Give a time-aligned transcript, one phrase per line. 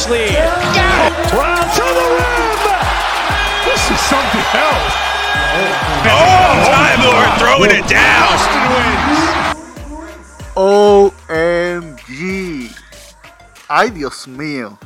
[0.00, 0.32] largest lead.
[1.30, 2.58] Brown to the rim.
[3.64, 4.94] This is something else.
[6.06, 8.38] Oh, Time Lord throwing it down.
[10.56, 12.70] OMG.
[13.68, 14.78] Ay, Dios mío.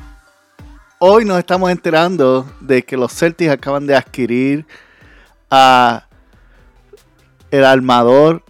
[0.99, 4.67] Hoy nos estamos enterando de que los Celtics acaban de adquirir
[5.51, 6.07] a
[7.51, 8.43] el armador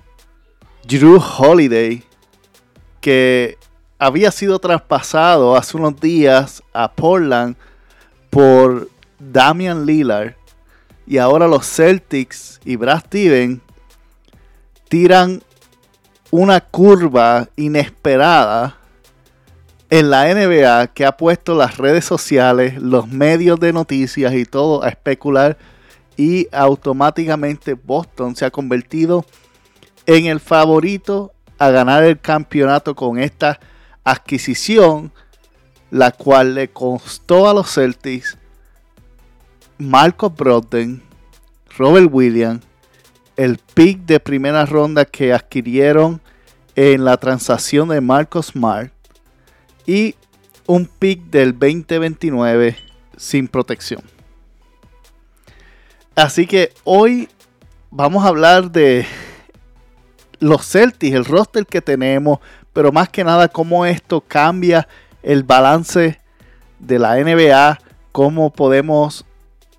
[0.87, 2.05] Drew Holiday,
[3.01, 3.59] que
[4.05, 7.57] había sido traspasado hace unos días a Portland
[8.29, 10.35] por Damian Lillard.
[11.07, 13.63] Y ahora los Celtics y Brad Steven
[14.91, 15.43] tiran
[16.31, 18.77] una curva inesperada
[19.89, 24.83] en la NBA que ha puesto las redes sociales, los medios de noticias y todo
[24.85, 25.57] a especular
[26.19, 29.25] y automáticamente Boston se ha convertido
[30.05, 33.59] en el favorito a ganar el campeonato con esta
[34.05, 35.13] adquisición,
[35.91, 38.39] la cual le costó a los Celtics
[39.79, 41.03] Marcos Brogdon,
[41.77, 42.63] Robert Williams,
[43.37, 46.21] el pick de primera ronda que adquirieron
[46.77, 48.93] en la transacción de Marcos Smart
[49.87, 50.15] y
[50.67, 52.77] un pick del 2029
[53.17, 54.03] sin protección.
[56.15, 57.29] Así que hoy
[57.91, 59.07] vamos a hablar de
[60.39, 62.39] los Celtics, el roster que tenemos,
[62.75, 64.87] pero más que nada cómo esto cambia
[65.23, 66.21] el balance
[66.79, 67.79] de la NBA,
[68.13, 69.25] cómo podemos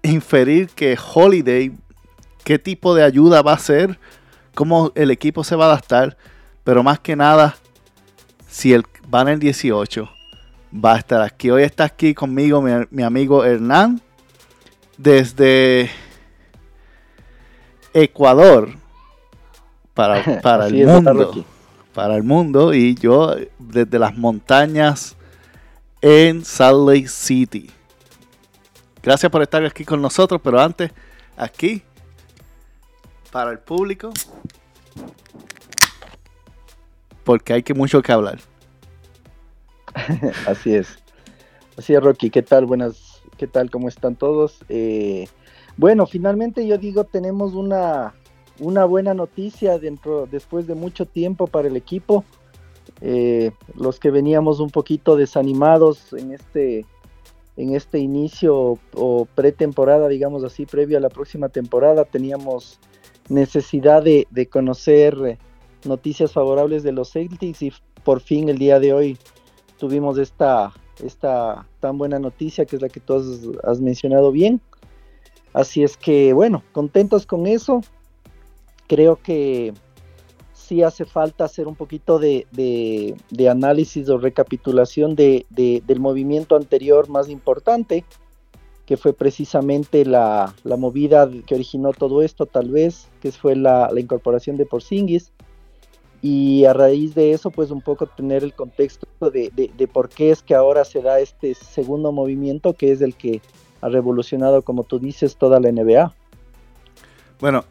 [0.02, 1.71] inferir que Holiday,
[2.43, 3.99] qué tipo de ayuda va a ser,
[4.55, 6.17] cómo el equipo se va a adaptar,
[6.63, 7.55] pero más que nada,
[8.47, 10.09] si el banner 18
[10.73, 11.52] va a estar aquí.
[11.52, 14.02] Hoy está aquí conmigo mi, mi amigo Hernán
[14.97, 15.91] desde
[17.93, 18.70] Ecuador
[19.93, 21.45] para, para el mundo.
[21.95, 25.16] Para el mundo y yo desde las montañas
[26.02, 27.72] en Salt Lake City.
[29.02, 30.92] Gracias por estar aquí con nosotros, pero antes,
[31.38, 31.82] aquí,
[33.32, 34.11] para el público,
[37.23, 38.39] porque hay que mucho que hablar.
[40.48, 40.98] Así es.
[41.77, 42.30] Así es, Rocky.
[42.30, 42.66] ¿Qué tal?
[42.66, 43.72] Buenas, ¿qué tal?
[43.72, 44.60] ¿Cómo están todos?
[44.70, 45.27] Eh,
[45.77, 48.14] bueno, finalmente yo digo, tenemos una,
[48.60, 52.23] una buena noticia dentro, después de mucho tiempo para el equipo.
[53.02, 56.86] Eh, los que veníamos un poquito desanimados en este,
[57.58, 62.80] en este inicio o pretemporada, digamos así, previo a la próxima temporada, teníamos
[63.30, 65.38] necesidad de, conocer
[65.83, 67.73] noticias favorables de los Celtics y
[68.04, 69.17] por fin el día de hoy
[69.77, 70.71] tuvimos esta,
[71.04, 73.15] esta tan buena noticia que es la que tú
[73.64, 74.61] has mencionado bien.
[75.54, 77.82] Así es que, bueno, contentos con eso.
[78.87, 79.73] Creo que
[80.53, 86.55] sí hace falta hacer un poquito de, de, de análisis o recapitulación de, del movimiento
[86.55, 88.03] anterior más importante,
[88.85, 93.89] que fue precisamente la, la, movida que originó todo esto, tal vez, que fue la,
[93.91, 95.31] la incorporación de Porzingis
[96.21, 100.09] y a raíz de eso pues un poco tener el contexto de, de, de, por
[100.09, 103.41] qué es que ahora se da este segundo movimiento que es el que
[103.81, 106.13] ha revolucionado como tú dices toda la NBA.
[107.39, 107.65] Bueno,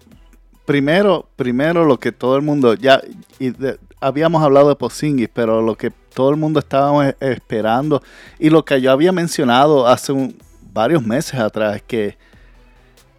[0.65, 3.01] primero, primero lo que todo el mundo ya
[3.39, 8.03] y de, habíamos hablado de Posingis, pero lo que todo el mundo estaba esperando
[8.39, 10.37] y lo que yo había mencionado hace un,
[10.73, 12.17] varios meses atrás que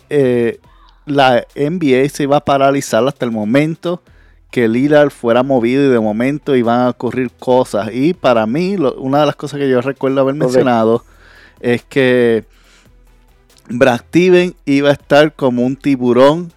[0.09, 0.59] eh,
[1.05, 4.01] la NBA se iba a paralizar hasta el momento
[4.51, 7.89] que Lillard fuera movido y de momento iban a ocurrir cosas.
[7.91, 11.03] Y para mí, lo, una de las cosas que yo recuerdo haber mencionado
[11.59, 12.45] es que
[13.67, 16.53] Brad Steven iba a estar como un tiburón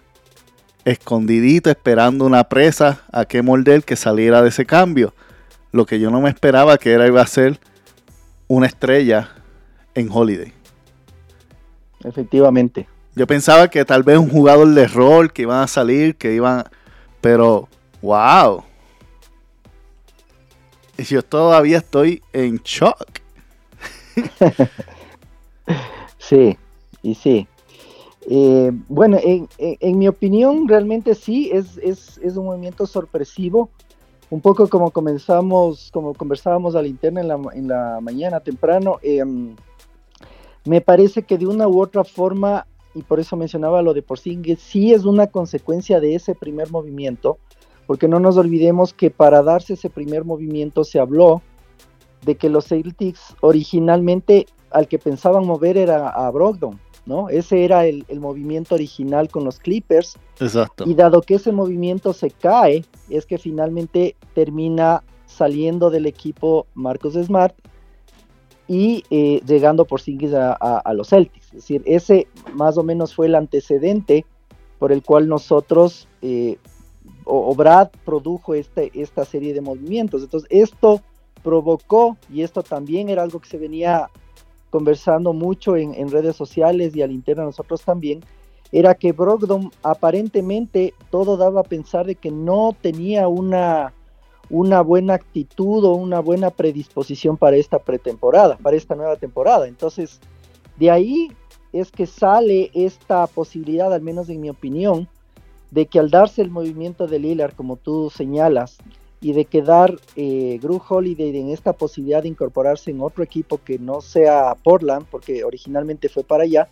[0.91, 5.13] escondidito esperando una presa a que morder que saliera de ese cambio.
[5.71, 7.59] Lo que yo no me esperaba que era iba a ser
[8.47, 9.29] una estrella
[9.95, 10.53] en Holiday.
[12.03, 12.87] Efectivamente.
[13.15, 16.63] Yo pensaba que tal vez un jugador de rol que iban a salir, que iban,
[17.21, 17.67] pero
[18.01, 18.63] Wow.
[20.97, 23.21] Yo todavía estoy en shock.
[26.17, 26.57] sí,
[27.01, 27.47] y sí.
[28.27, 33.69] Eh, bueno, en, mi opinión, realmente sí, es, es, un movimiento sorpresivo.
[34.29, 38.99] Un poco como comenzamos, como conversábamos al interno en la, en la mañana temprano.
[39.01, 39.23] Eh,
[40.65, 44.59] me parece que de una u otra forma, y por eso mencionaba lo de Porzingis,
[44.59, 47.37] sí es una consecuencia de ese primer movimiento
[47.89, 51.41] porque no nos olvidemos que para darse ese primer movimiento se habló
[52.23, 57.27] de que los Celtics originalmente al que pensaban mover era a Brogdon, ¿no?
[57.27, 60.17] Ese era el, el, movimiento original con los Clippers.
[60.39, 60.85] Exacto.
[60.87, 67.15] Y dado que ese movimiento se cae, es que finalmente termina saliendo del equipo Marcos
[67.15, 67.55] Smart
[68.69, 71.47] y eh, llegando por Singles a, los Celtics.
[71.47, 74.27] Es decir, ese más o menos fue el antecedente
[74.77, 76.57] por el cual nosotros, eh,
[77.25, 80.21] o, Brad produjo este, esta serie de movimientos.
[80.21, 81.01] Entonces, esto
[81.41, 84.09] provocó, y esto también era algo que se venía
[84.69, 88.21] conversando mucho en, redes sociales y al interno nosotros también,
[88.71, 93.93] era que Brogdon aparentemente todo daba a pensar de que no tenía una
[94.51, 99.67] una buena actitud o una buena predisposición para esta pretemporada, para esta nueva temporada.
[99.67, 100.19] Entonces,
[100.77, 101.27] de ahí
[101.71, 105.07] es que sale esta posibilidad, al menos en mi opinión,
[105.71, 108.77] de que al darse el movimiento de Lillard, como tú señalas,
[109.21, 113.77] y de quedar eh, Gru Holiday en esta posibilidad de incorporarse en otro equipo que
[113.77, 116.69] no sea Portland, porque originalmente fue para allá,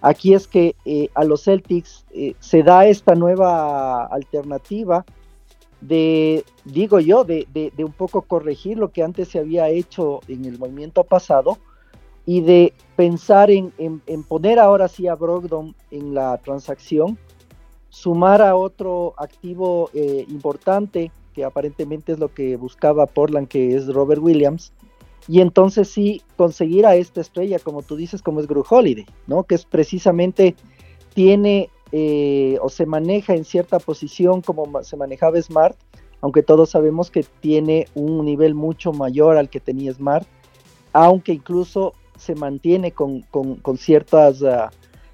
[0.00, 5.04] aquí es que eh, a los Celtics eh, se da esta nueva alternativa
[5.80, 10.44] de, digo yo, de, de, un poco corregir lo que antes se había hecho en
[10.46, 11.58] el movimiento pasado
[12.24, 17.18] y de pensar en, en, poner ahora sí a Brogdon en la transacción,
[17.88, 23.92] sumar a otro activo eh, importante, que aparentemente es lo que buscaba Portland, que es
[23.92, 24.72] Robert Williams,
[25.28, 29.44] y entonces sí conseguir a esta estrella, como tú dices, como es Gru Holiday, ¿no?
[29.44, 30.56] Que es precisamente,
[31.12, 35.76] tiene eh, o se maneja en cierta posición como se manejaba Smart,
[36.22, 40.26] aunque todos sabemos que tiene un nivel mucho mayor al que tenía Smart,
[40.94, 43.26] aunque incluso se mantiene con,
[43.76, 44.70] ciertas, ah,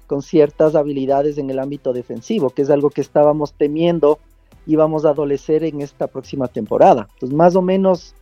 [0.07, 4.19] con ciertas habilidades en el ámbito defensivo, que es algo que estábamos temiendo
[4.65, 7.07] íbamos a adolecer en esta próxima temporada.
[7.13, 8.15] Entonces, más o menos,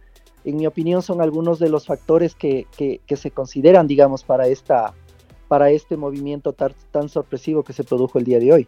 [0.44, 4.94] en mi opinión, son algunos de los factores que, que se consideran, digamos, para esta,
[5.52, 8.68] para este movimiento tan, sorpresivo que se produjo el día de hoy.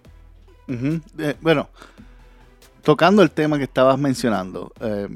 [0.67, 1.69] Eh, bueno,
[2.81, 5.07] tocando el tema que estabas mencionando, eh,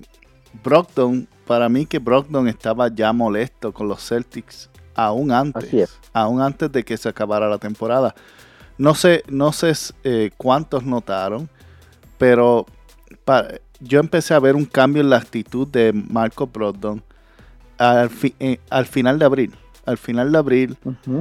[0.64, 6.72] Brockton, para mí que Brockton estaba ya molesto con los Celtics aún antes, aún antes
[6.72, 8.16] de que se acabara la temporada.
[8.78, 9.74] No sé, no sé
[10.06, 11.50] eh, cuántos notaron,
[12.18, 12.66] pero
[13.80, 17.04] yo empecé a ver un cambio en la actitud de Marco Brogdon
[17.78, 18.10] al,
[18.70, 19.54] al final de abril
[19.88, 20.78] al final de abril.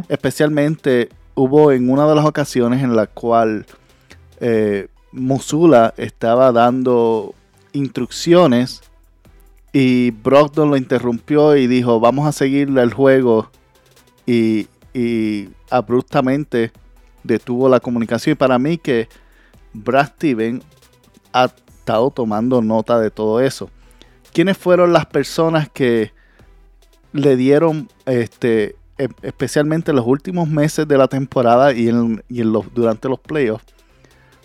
[0.08, 3.64] Especialmente hubo en una de las ocasiones en la cual
[4.40, 7.32] eh, Musula estaba dando
[7.72, 8.82] instrucciones
[9.72, 13.50] y Brogdon lo interrumpió y dijo vamos a seguirle el juego
[14.26, 16.72] y, y abruptamente
[17.22, 19.08] detuvo la comunicación y para mí que
[19.74, 20.62] Brad Steven
[21.42, 23.70] ha estado tomando nota de todo eso.
[24.32, 26.12] ¿Quiénes fueron las personas que
[27.12, 32.72] le dieron, este, e, especialmente en los últimos meses de la temporada y, en, los,
[32.74, 33.64] durante los playoffs,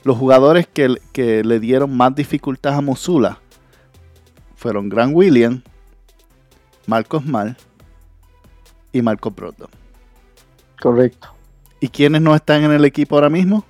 [0.03, 0.97] los jugadores que,
[1.43, 3.39] le dieron más dificultad a Mosula
[4.55, 5.61] fueron Grant William,
[6.87, 7.57] Marcos Mal
[8.91, 9.69] y Marcos Brogdon.
[10.81, 11.29] Correcto.
[11.79, 13.63] ¿Y quiénes no están en el equipo ahora mismo?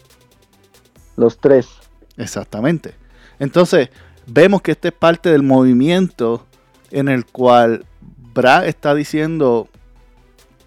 [1.16, 1.70] Los tres.
[2.18, 3.01] Exactamente.
[3.42, 3.90] Entonces,
[4.28, 6.46] vemos que este es parte del movimiento
[6.92, 7.88] en el cual
[8.36, 9.68] Brad está diciendo,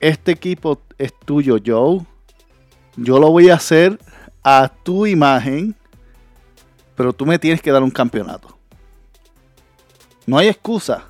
[0.00, 2.04] este equipo es tuyo, Joe.
[2.96, 3.96] Yo lo voy a hacer
[4.42, 5.76] a tu imagen,
[6.96, 8.58] pero tú me tienes que dar un campeonato.
[10.26, 11.04] No hay excusa.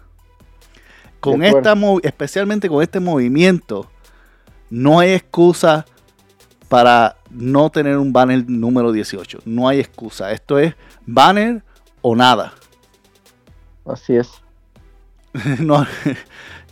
[1.19, 3.91] Con esta especialmente con este movimiento,
[4.69, 5.87] no hay excusa
[6.69, 9.39] para no tener un banner número 18.
[9.47, 10.31] No hay excusa.
[10.33, 10.75] Esto es
[11.07, 11.63] banner
[12.03, 12.55] o nada.
[13.87, 14.31] Así es.
[15.61, 15.87] no,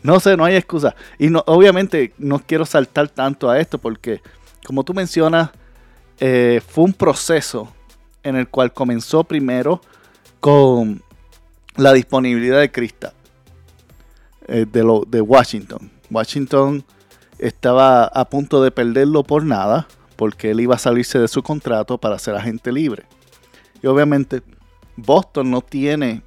[0.02, 0.94] no sé, no hay excusa.
[1.18, 4.20] Y no, obviamente no quiero saltar tanto a esto porque,
[4.64, 5.50] como tú mencionas,
[6.20, 7.72] eh, fue un proceso
[8.22, 9.80] en el cual comenzó primero
[10.40, 11.02] con
[11.76, 13.12] la disponibilidad de cristal
[14.46, 15.90] eh, de, lo, de Washington.
[16.10, 16.84] Washington
[17.38, 21.98] estaba a punto de perderlo por nada porque él iba a salirse de su contrato
[21.98, 23.04] para ser agente libre.
[23.82, 24.42] Y obviamente
[24.96, 26.22] Boston no tiene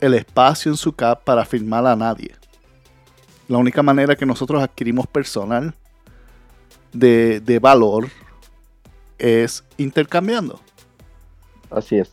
[0.00, 2.34] el espacio en su cap para firmar a nadie.
[3.48, 5.74] La única manera que nosotros adquirimos personal
[6.92, 8.08] de, valor
[9.18, 10.60] es intercambiando.
[11.70, 12.10] Así es.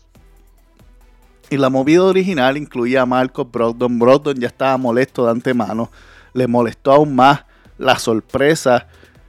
[1.49, 3.97] Y la movida original incluía a Marcos Brogdon.
[3.97, 5.89] Brogdon ya estaba molesto de antemano.
[6.33, 7.43] Le molestó aún más
[7.77, 8.87] la sorpresa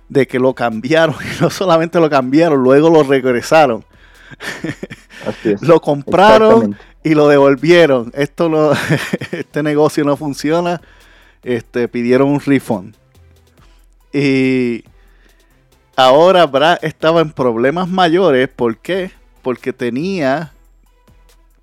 [0.08, 1.16] de que lo cambiaron.
[1.24, 3.84] Y no solamente lo cambiaron, luego lo regresaron.
[5.26, 5.62] Así es.
[5.62, 8.12] lo compraron y lo devolvieron.
[8.14, 8.72] Esto no,
[9.32, 10.80] este negocio no funciona.
[11.42, 12.94] Este, pidieron un refund.
[14.12, 14.84] Y
[15.96, 18.48] ahora Brad estaba en problemas mayores.
[18.48, 19.10] ¿Por qué?
[19.42, 20.52] Porque tenía,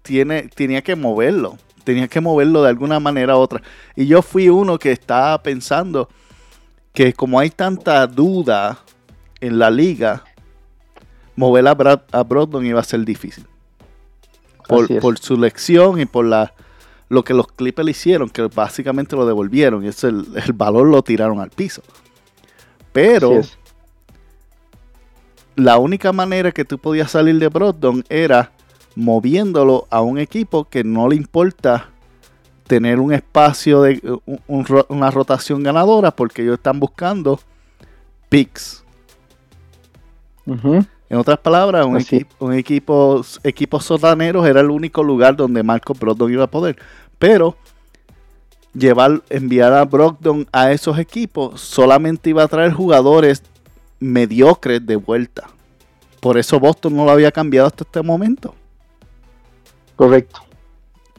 [0.01, 1.57] tiene, tenía que moverlo.
[1.83, 3.61] Tenía que moverlo de alguna manera u otra.
[3.95, 6.09] Y yo fui uno que estaba pensando
[6.93, 8.79] que como hay tanta duda
[9.39, 10.23] en la liga,
[11.37, 13.45] mover a, Brad, a Brogdon iba a ser difícil.
[14.67, 16.53] Por, su lección y por la,
[17.07, 19.85] lo que los Clippers le hicieron, que básicamente lo devolvieron.
[19.85, 21.81] Y eso el, el valor lo tiraron al piso.
[22.91, 23.29] Pero
[25.55, 28.51] la única manera que tú podías salir de Brogdon era
[28.95, 31.89] moviéndolo a un equipo que no le importa
[32.67, 37.39] tener un espacio de un- un ro- una rotación ganadora porque ellos están buscando
[38.29, 38.83] picks.
[40.45, 40.85] Ujú.
[41.09, 42.17] En otras palabras, un, Así.
[42.19, 46.77] equi- un equipo, equipos sotaneros era el único lugar donde Marcos Brogdon iba a poder.
[47.17, 47.55] Pero
[48.73, 53.41] llevar, enviar a Brogdon a esos equipos solamente iba a traer jugadores
[53.99, 55.47] mediocres de vuelta.
[56.19, 58.53] Por eso Boston no lo había cambiado hasta este momento.
[59.95, 60.41] Correcto.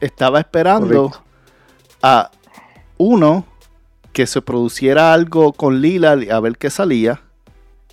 [0.01, 1.23] Estaba esperando Correcto.
[2.03, 2.31] a
[2.99, 3.45] uno
[4.13, 7.23] que se produciera algo con Lillard a ver qué salía,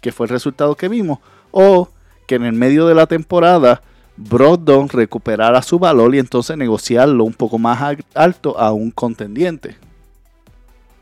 [0.02, 1.20] que fue el resultado que vimos,
[1.58, 1.88] o
[2.28, 3.82] que en el medio de la temporada
[4.18, 9.78] Brogdon recuperara su valor y entonces negociarlo un poco más al- alto a un contendiente.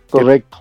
[0.10, 0.60] Correcto.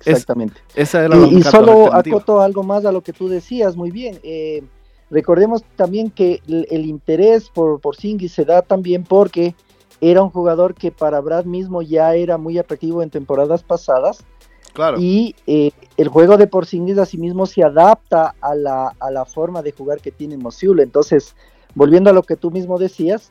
[0.00, 0.60] Es- Exactamente.
[0.74, 3.90] Esa era la Y, y solo acoto algo más a lo que tú decías, muy
[3.90, 4.18] bien.
[4.22, 4.62] eh,
[5.10, 9.54] recordemos también que el, el interés por, por se da también porque
[10.00, 14.24] era un jugador que para Brad mismo ya era muy atractivo en temporadas pasadas
[14.72, 14.96] Claro.
[14.98, 19.72] y eh, el juego de Porzingis asimismo se adapta a la, a la forma de
[19.72, 20.82] jugar que tiene Mosiula.
[20.82, 21.34] Entonces,
[21.74, 23.30] volviendo a lo que tú mismo decías,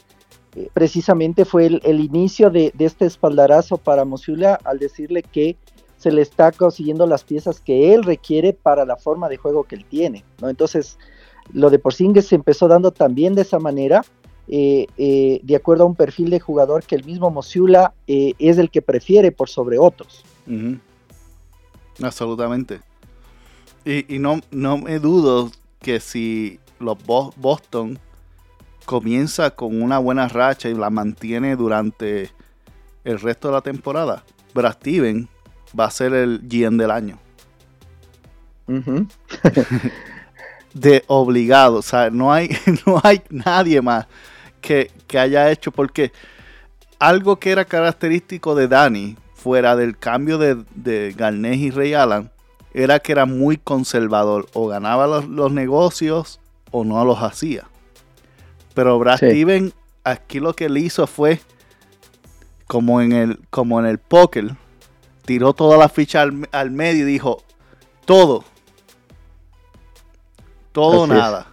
[0.55, 5.55] eh, precisamente fue el, el inicio de, este espaldarazo para Mosiula al decirle que
[5.97, 9.75] se le está consiguiendo las piezas que él requiere para la forma de juego que
[9.75, 10.25] él tiene.
[10.41, 10.49] ¿no?
[10.49, 10.97] Entonces,
[11.53, 14.03] lo de Porzingis se empezó dando también de esa manera.
[14.47, 18.69] eh, eh, de acuerdo a un perfil de jugador que el mismo Mosiula es el
[18.69, 20.25] que prefiere por sobre otros.
[22.01, 22.81] Absolutamente.
[23.85, 27.99] Y, y no, no me dudo que si los Bo- Boston
[28.85, 32.31] comienza con una buena racha y la mantiene durante
[33.03, 35.29] el resto de la temporada, Brad Steven
[35.79, 37.19] va a ser el GM del año.
[40.73, 41.77] De obligado.
[41.77, 42.49] O sea, no hay,
[42.85, 44.07] no hay nadie más
[44.61, 46.11] que, que haya hecho porque
[46.99, 52.29] algo que era característico de Danny, fuera del cambio de, de Garnett y Ray Allen,
[52.73, 54.47] era que era muy conservador.
[54.53, 57.67] O ganaba los, los negocios o no los hacía.
[58.75, 59.25] Pero Brad Sí.
[59.25, 61.41] Steven, aquí lo que él hizo fue,
[62.67, 64.55] como en el, como en el póker,
[65.25, 67.43] tiró toda la ficha al, al medio y dijo,
[68.05, 68.43] todo.
[70.71, 71.19] Todo o Así es.
[71.19, 71.47] nada.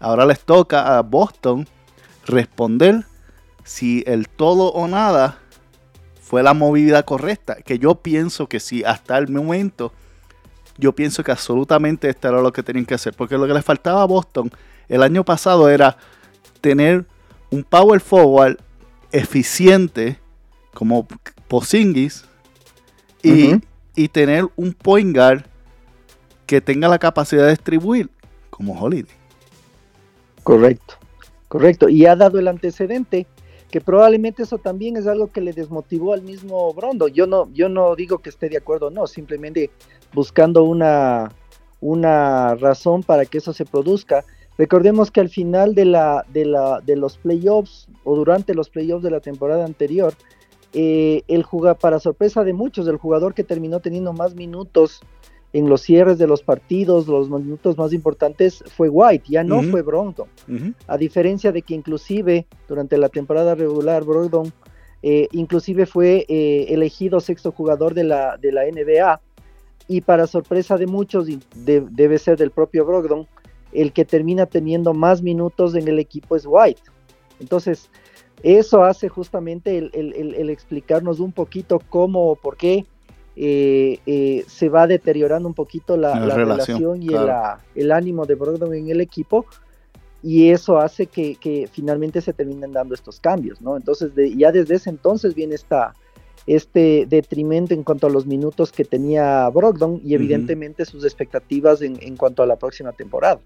[0.00, 1.68] Ahora les toca a Boston
[2.26, 3.04] responder
[3.64, 5.39] si el todo o nada
[6.30, 7.56] fue la movida correcta.
[7.56, 9.92] Que yo pienso que sí, hasta el momento,
[10.78, 13.14] yo pienso que absolutamente esto era lo que tenían que hacer.
[13.14, 14.48] Porque lo que les faltaba a Boston
[14.88, 15.96] el año pasado era
[16.60, 17.04] tener
[17.50, 18.58] un power forward
[19.10, 20.20] eficiente
[20.72, 21.08] como
[21.48, 22.24] Posingis
[23.24, 23.56] y,
[23.96, 25.42] y tener un point guard
[26.46, 28.08] que tenga la capacidad de distribuir
[28.50, 29.16] como Holiday.
[30.44, 30.94] Correcto,
[31.48, 31.88] correcto.
[31.88, 33.26] Y ha dado el antecedente
[33.70, 37.08] que probablemente eso también es algo que le desmotivó al mismo Brondo.
[37.08, 39.70] Yo no, yo no digo que esté de acuerdo, no, simplemente
[40.12, 41.32] buscando una,
[41.80, 44.24] una razón para que eso se produzca.
[44.58, 49.04] Recordemos que al final de, la, de, la, de los playoffs o durante los playoffs
[49.04, 50.14] de la temporada anterior,
[50.72, 55.00] eh, el jugador, para sorpresa de muchos, el jugador que terminó teniendo más minutos
[55.52, 59.82] en los cierres de los partidos, los minutos más importantes, fue White, ya no fue
[59.82, 60.28] Brogdon.
[60.86, 64.52] A diferencia de que inclusive durante la temporada regular Brogdon
[65.02, 69.20] eh, inclusive fue eh, elegido sexto jugador de la, de la NBA
[69.88, 73.26] y para sorpresa de muchos, y de- debe ser del propio Brogdon,
[73.72, 76.82] el que termina teniendo más minutos en el equipo es White.
[77.40, 77.88] Entonces,
[78.42, 82.84] eso hace justamente el, el- el- el explicarnos un poquito cómo o por qué
[83.42, 87.60] eh, eh, se va deteriorando un poquito la, La la relación, relación, y claro.
[87.74, 89.46] el, el ánimo de Brogdon en el equipo
[90.22, 93.78] y eso hace que, que finalmente se terminen dando estos cambios, ¿no?
[93.78, 95.94] Entonces, de- ya desde ese entonces viene esta,
[96.46, 101.96] este detrimento en cuanto a los minutos que tenía Brogdon y evidentemente sus expectativas en,
[102.02, 103.40] en cuanto a la próxima temporada.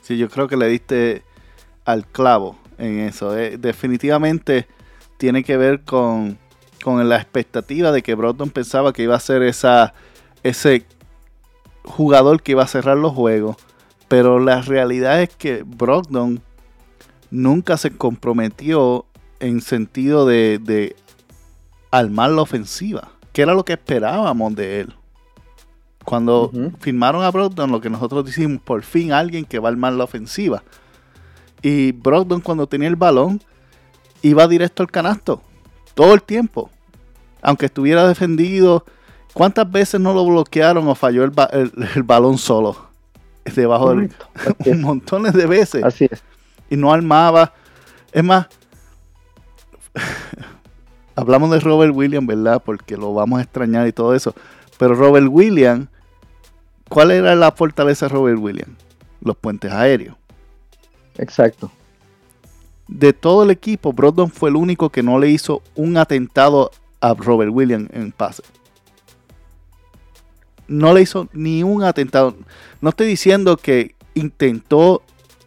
[0.00, 1.22] Sí, yo creo que le diste
[1.84, 3.36] al clavo en eso.
[3.38, 3.58] eh.
[3.58, 4.66] Definitivamente
[5.18, 6.38] tiene que ver con,
[6.82, 9.94] con la expectativa de que Brogdon pensaba que iba a ser esa,
[10.42, 10.84] ese
[11.84, 13.56] jugador que iba a cerrar los juegos.
[14.08, 16.42] Pero la realidad es que Brogdon
[17.30, 19.06] nunca se comprometió
[19.40, 20.94] en sentido de, de
[21.90, 24.94] armar la ofensiva, que era lo que esperábamos de él.
[26.04, 29.92] Cuando firmaron a Brogdon, lo que nosotros decimos, por fin alguien que va a armar
[29.92, 30.62] la ofensiva.
[31.62, 33.40] Y Brogdon cuando tenía el balón,
[34.20, 35.42] iba directo al canasto,
[35.94, 36.70] todo el tiempo.
[37.42, 38.84] Aunque estuviera defendido,
[39.34, 42.76] ¿cuántas veces no lo bloquearon o falló el, ba- el- el balón solo?
[43.44, 44.10] Debajo del...
[44.64, 44.78] Es.
[44.78, 46.22] montones de veces Así es.
[46.70, 47.52] y no armaba.
[48.12, 48.46] Es más,
[51.16, 52.62] hablamos de Robert Williams, ¿verdad?
[52.64, 54.34] Porque lo vamos a extrañar y todo eso.
[54.78, 55.88] Pero Robert Williams,
[56.88, 58.76] ¿cuál era la fortaleza de Robert Williams?
[59.20, 60.16] Los puentes aéreos.
[61.18, 61.70] Exacto.
[62.88, 66.70] De todo el equipo, Brogdon fue el único que no le hizo un atentado
[67.02, 68.42] a Robert Williams en pase.
[70.68, 72.34] No le hizo ni un atentado.
[72.80, 75.02] No estoy diciendo que intentó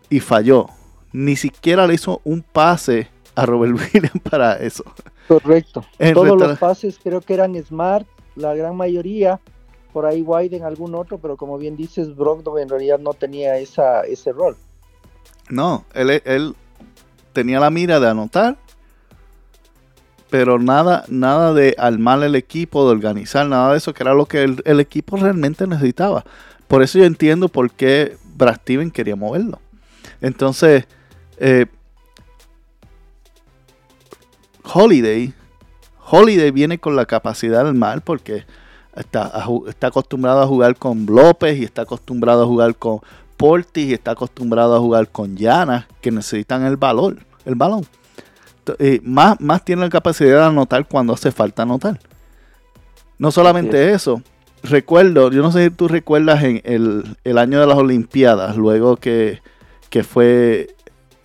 [0.10, 0.68] y falló.
[1.14, 4.84] Ni siquiera le hizo un pase a Robert Williams para eso.
[5.28, 5.84] Correcto.
[5.98, 9.40] En Todos los pases creo que eran Smart, la gran mayoría.
[9.94, 13.58] Por ahí White en algún otro, pero como bien dices, Brogdon en realidad no tenía
[13.58, 14.58] esa, ese rol.
[15.50, 16.54] No, él, él
[17.32, 18.58] tenía la mira de anotar,
[20.36, 24.26] pero nada, nada de armar el equipo, de organizar, nada de eso, que era lo
[24.26, 26.26] que el, equipo realmente necesitaba.
[26.68, 29.62] Por eso yo entiendo por qué Brad Steven quería moverlo.
[30.20, 30.88] Entonces,
[31.38, 31.68] eh,
[34.62, 35.34] Holiday,
[36.06, 38.44] Holiday viene con la capacidad del mal porque
[38.94, 39.32] está,
[39.70, 43.00] está acostumbrado a jugar con López y está acostumbrado a jugar con
[43.38, 47.88] Portis y está acostumbrado a jugar con Llanas que necesitan el valor, el balón.
[48.80, 52.00] Eh, más, más tiene la capacidad de anotar cuando hace falta anotar.
[53.18, 54.22] No solamente eso,
[54.64, 58.98] recuerdo, yo no sé si tú recuerdas en el, el año de las Olimpiadas, luego
[58.98, 59.42] que,
[59.90, 60.76] que fue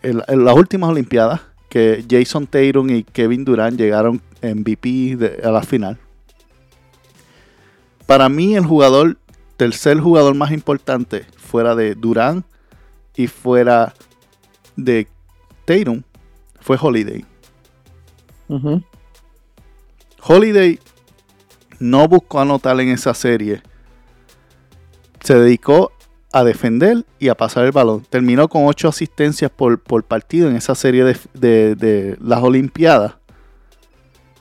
[0.03, 5.51] el- en las últimas Olimpiadas, que Jason Tatum y Kevin Durant llegaron MVP de- a
[5.51, 5.99] la final.
[8.07, 9.19] Para mí el jugador,
[9.57, 12.45] tercer jugador más importante fuera de Durant
[13.17, 13.95] y fuera
[14.77, 15.07] de
[15.65, 16.03] Tatum
[16.61, 17.25] fue Holiday.
[20.23, 20.79] Holiday
[21.79, 23.63] no buscó anotar en esa serie.
[25.23, 25.93] Se dedicó
[26.33, 28.05] a defender y a pasar el balón.
[28.09, 33.15] Terminó con ocho asistencias por, por partido en esa serie de, de- de las Olimpiadas.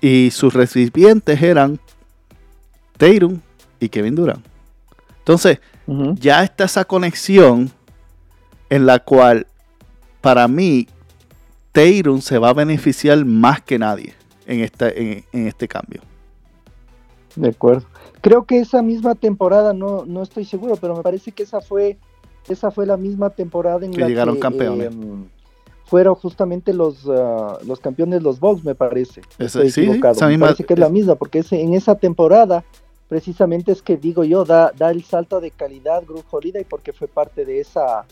[0.02, 1.80] Y sus recipientes eran
[2.98, 3.40] Tatum
[3.80, 4.46] y Kevin Durant.
[5.20, 5.60] Entonces,
[6.20, 7.72] ya está esa conexión
[8.70, 9.48] en la cual
[10.22, 10.88] para mí
[11.72, 14.14] Tatum se va a beneficiar más que nadie
[14.46, 16.02] en, esta, en, en este cambio.
[17.36, 17.86] De acuerdo.
[18.22, 21.98] Creo que esa misma temporada, no, no estoy seguro, pero me parece que esa fue,
[22.50, 24.88] esa fue la misma temporada en Que la llegaron que campeones.
[24.94, 25.26] em,
[25.86, 29.22] fueron justamente los, ah, los campeones los Bucks, me parece.
[29.38, 30.16] Esa- estoy sí, equivocado.
[30.16, 32.64] esa me misma- parece que es la misma, porque en esa temporada,
[33.08, 37.08] precisamente es que digo yo, da, da el salto de calidad Group Holiday porque fue
[37.08, 38.06] parte de esa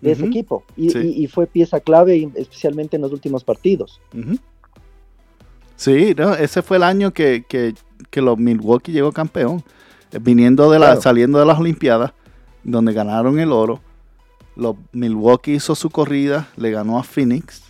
[0.00, 0.98] de ese equipo y, Sí.
[0.98, 4.00] y- y fue pieza clave, especialmente en los últimos partidos.
[5.76, 7.74] Sí, no, ese fue el año que, que,
[8.10, 9.62] que los Milwaukee llegó campeón.
[10.12, 11.00] Eh, Viniendo de la, Claro.
[11.02, 12.12] saliendo de las Olimpiadas,
[12.64, 13.80] donde ganaron el oro.
[14.56, 17.62] Los Milwaukee hizo su corrida, le ganó a Phoenix.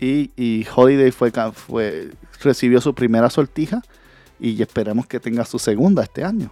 [0.00, 2.10] Y, y Holiday fue, fue,
[2.42, 3.82] recibió su primera sortija.
[4.40, 6.50] Y esperemos que tenga su segunda este año.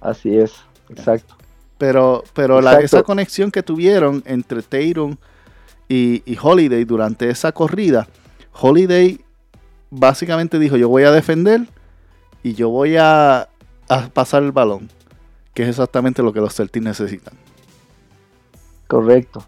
[0.00, 0.52] Así es,
[0.90, 1.36] exacto.
[1.78, 5.16] Pero, pero la- esa conexión que tuvieron entre Tatum
[5.88, 8.06] y, y Holiday durante esa corrida,
[8.52, 9.20] Holiday
[9.90, 11.62] básicamente dijo, yo voy a defender
[12.42, 13.48] y yo voy a,
[13.88, 14.88] a pasar el balón,
[15.54, 17.34] que es exactamente lo que los Celtics necesitan.
[18.86, 19.44] Correcto.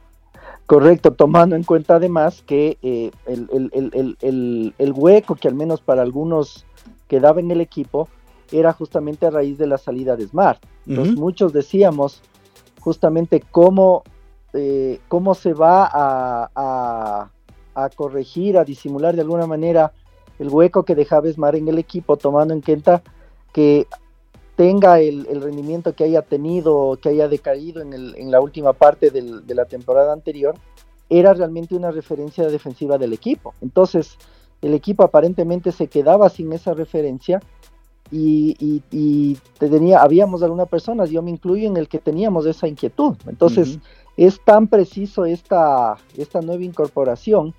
[0.66, 5.46] Correcto, tomando en cuenta además que eh, el, el- el- el- el- el hueco que
[5.48, 6.64] al menos para algunos
[7.06, 8.08] quedaba en el equipo
[8.58, 10.62] era justamente a raíz de la salida de Smart.
[10.86, 12.20] Entonces muchos decíamos
[12.80, 14.02] justamente cómo,
[14.52, 17.30] eh, cómo se va a, a-
[17.74, 19.92] a corregir, a disimular de alguna manera
[20.38, 23.02] el hueco que dejaba Smart en el equipo, tomando en cuenta
[23.52, 23.86] que
[24.56, 28.72] tenga el, el rendimiento que haya tenido, que haya decaído en, el- en la última
[28.72, 30.54] parte del- de la temporada anterior,
[31.10, 33.54] era realmente una referencia defensiva del equipo.
[33.60, 34.16] Entonces,
[34.62, 37.40] el equipo aparentemente se quedaba sin esa referencia
[38.16, 42.68] y, y- y tenía, habíamos algunas personas, yo me incluyo en el que teníamos esa
[42.68, 43.16] inquietud.
[43.26, 43.78] Entonces,
[44.16, 47.52] es tan preciso esta, esta nueva incorporación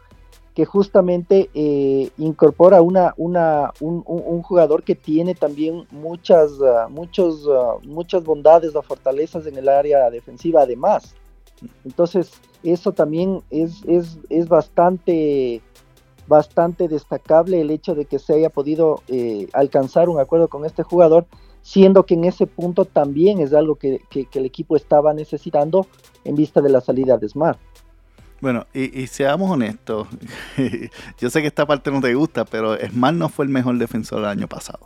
[0.53, 6.51] que justamente eh, incorpora una, una, un, un- un jugador que tiene también muchas,
[6.89, 11.13] muchos, ah, muchas bondades o fortalezas en el área defensiva además.
[11.83, 12.31] Entonces,
[12.63, 15.61] eso también es, es, es bastante
[16.27, 20.83] bastante destacable el hecho de que se haya podido eh, alcanzar un acuerdo con este
[20.83, 21.25] jugador,
[21.61, 25.87] siendo que en ese punto también es algo que, el equipo estaba necesitando
[26.23, 27.59] en vista de la salida de Smart.
[28.41, 30.07] Bueno, y, seamos honestos,
[31.17, 34.19] yo sé que esta parte no te gusta, pero Smart no fue el mejor defensor
[34.19, 34.85] del año pasado.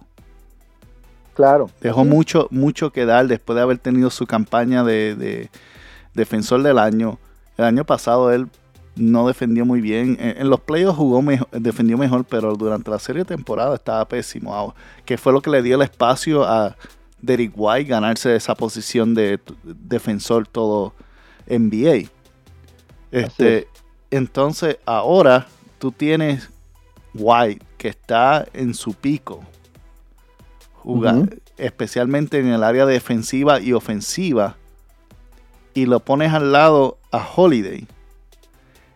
[1.34, 1.70] Claro.
[1.82, 5.50] Dejó mucho, mucho que dar después de haber tenido su campaña de
[6.14, 7.18] defensor del año.
[7.58, 8.50] El año pasado él
[9.00, 10.18] no defendió muy bien.
[10.20, 14.76] En, los playoffs jugó mejor, defendió mejor, pero durante la serie de temporada estaba pésimo.
[15.06, 16.76] Que fue lo que le dio el espacio a
[17.22, 20.94] Derek White ganarse esa posición de defensor todo
[21.48, 22.10] NBA.
[23.12, 23.68] Este,
[24.12, 25.48] entonces ahora
[25.80, 26.50] tú tienes
[27.14, 29.44] White que está en su pico.
[30.74, 34.56] Jugar, especialmente en el área defensiva y ofensiva.
[35.74, 37.88] Y lo pones al lado a Holiday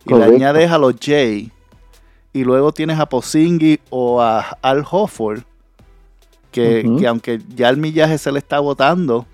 [0.06, 1.52] y le añades a los Jay
[2.34, 5.44] y luego tienes a Pozingi o a Al Hofford
[6.52, 9.26] que, aunque ya el millaje se le está botando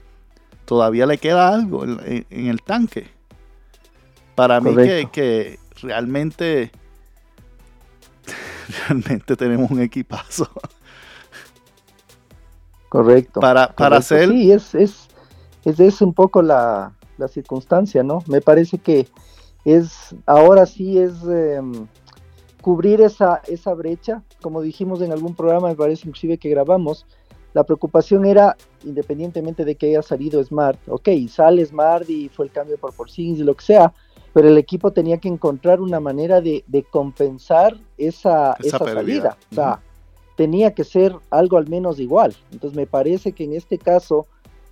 [0.66, 3.08] todavía le queda algo en, el tanque.
[4.36, 4.76] Para mí
[5.12, 6.72] que, realmente
[8.88, 10.48] realmente tenemos un equipazo.
[12.88, 15.08] Correcto para, para hacer sí es, es,
[15.64, 19.08] es, un poco la, la circunstancia no me parece que
[19.66, 21.88] es ahora sí es em,
[22.62, 27.06] cubrir esa, esa brecha, como dijimos en algún programa, me parece inclusive que grabamos,
[27.54, 32.52] la preocupación era, independientemente de que haya salido Smart, ok, sale Smart y fue el
[32.52, 33.94] cambio por Porzingis y lo que sea,
[34.34, 39.38] pero el equipo tenía que encontrar una manera de, compensar esa, esa, salida.
[39.52, 39.82] O sea,
[40.36, 42.36] tenía que ser algo al menos igual.
[42.52, 44.28] Entonces me parece que en este caso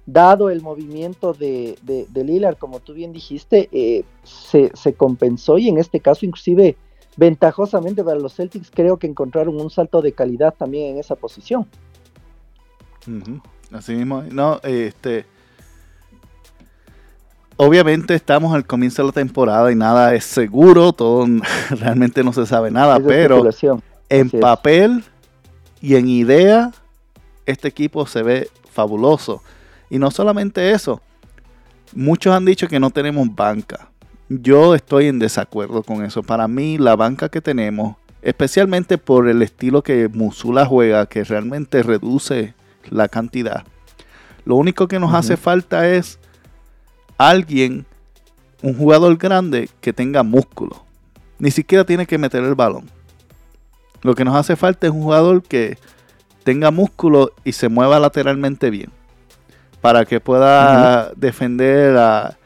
[0.07, 5.77] dado el movimiento de, de, Lillard, como tú bien dijiste, eh, se, compensó y en
[5.77, 6.77] este caso inclusive
[7.17, 11.67] ventajosamente para los Celtics creo que encontraron un salto de calidad también en esa posición.
[13.71, 15.25] Así mismo, no, este,
[17.57, 21.25] obviamente estamos al comienzo de la temporada y nada es seguro, todo
[21.69, 23.43] realmente no se sabe nada, pero
[24.07, 25.03] en papel
[25.81, 26.71] y en idea
[27.45, 29.41] este equipo se ve fabuloso.
[29.89, 31.01] Y no solamente eso,
[31.93, 33.89] muchos han dicho que no tenemos banca.
[34.29, 36.23] Yo estoy en desacuerdo con eso.
[36.23, 41.83] Para mí la banca que tenemos, especialmente por el estilo que Musula juega, que realmente
[41.83, 42.53] reduce
[42.89, 43.65] la cantidad,
[44.43, 46.19] lo único que nos hace falta es
[47.17, 47.85] alguien,
[48.61, 50.85] un jugador grande que tenga músculo.
[51.39, 52.89] Ni siquiera tiene que meter el balón.
[54.01, 55.77] Lo que nos hace falta es un jugador que
[56.43, 58.96] tenga músculo y se mueva lateralmente bien
[59.81, 62.37] para que pueda defender a,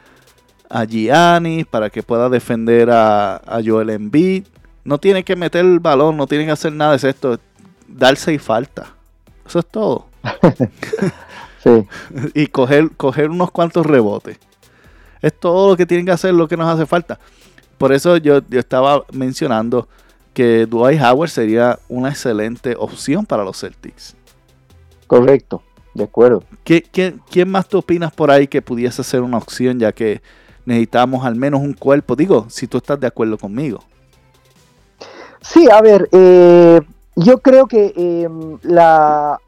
[0.70, 4.46] a Gianni, para que pueda defender a, a, Joel Embiid.
[4.84, 7.39] No tiene que meter el balón, no tiene que hacer nada de esto,
[7.88, 8.94] darse y falta.
[9.46, 10.08] Eso es todo.
[11.63, 11.88] sí.
[12.34, 14.38] y coger, coger unos cuantos rebotes.
[15.22, 17.20] Es todo lo que tienen que hacer, lo que nos hace falta.
[17.78, 19.88] Por eso yo, yo estaba mencionando
[20.34, 24.15] que Dwight Howard sería una excelente opción para los Celtics.
[25.08, 25.62] Correcto.
[25.93, 26.43] De acuerdo.
[26.63, 30.21] ¿Qué, quién más tú opinas por ahí que pudiese ser una opción ya que
[30.65, 32.15] necesitamos al menos un cuerpo?
[32.15, 33.84] Digo, si tú estás de acuerdo conmigo.
[35.41, 36.82] Sí, a ver, eh,
[37.15, 39.39] yo creo que em, la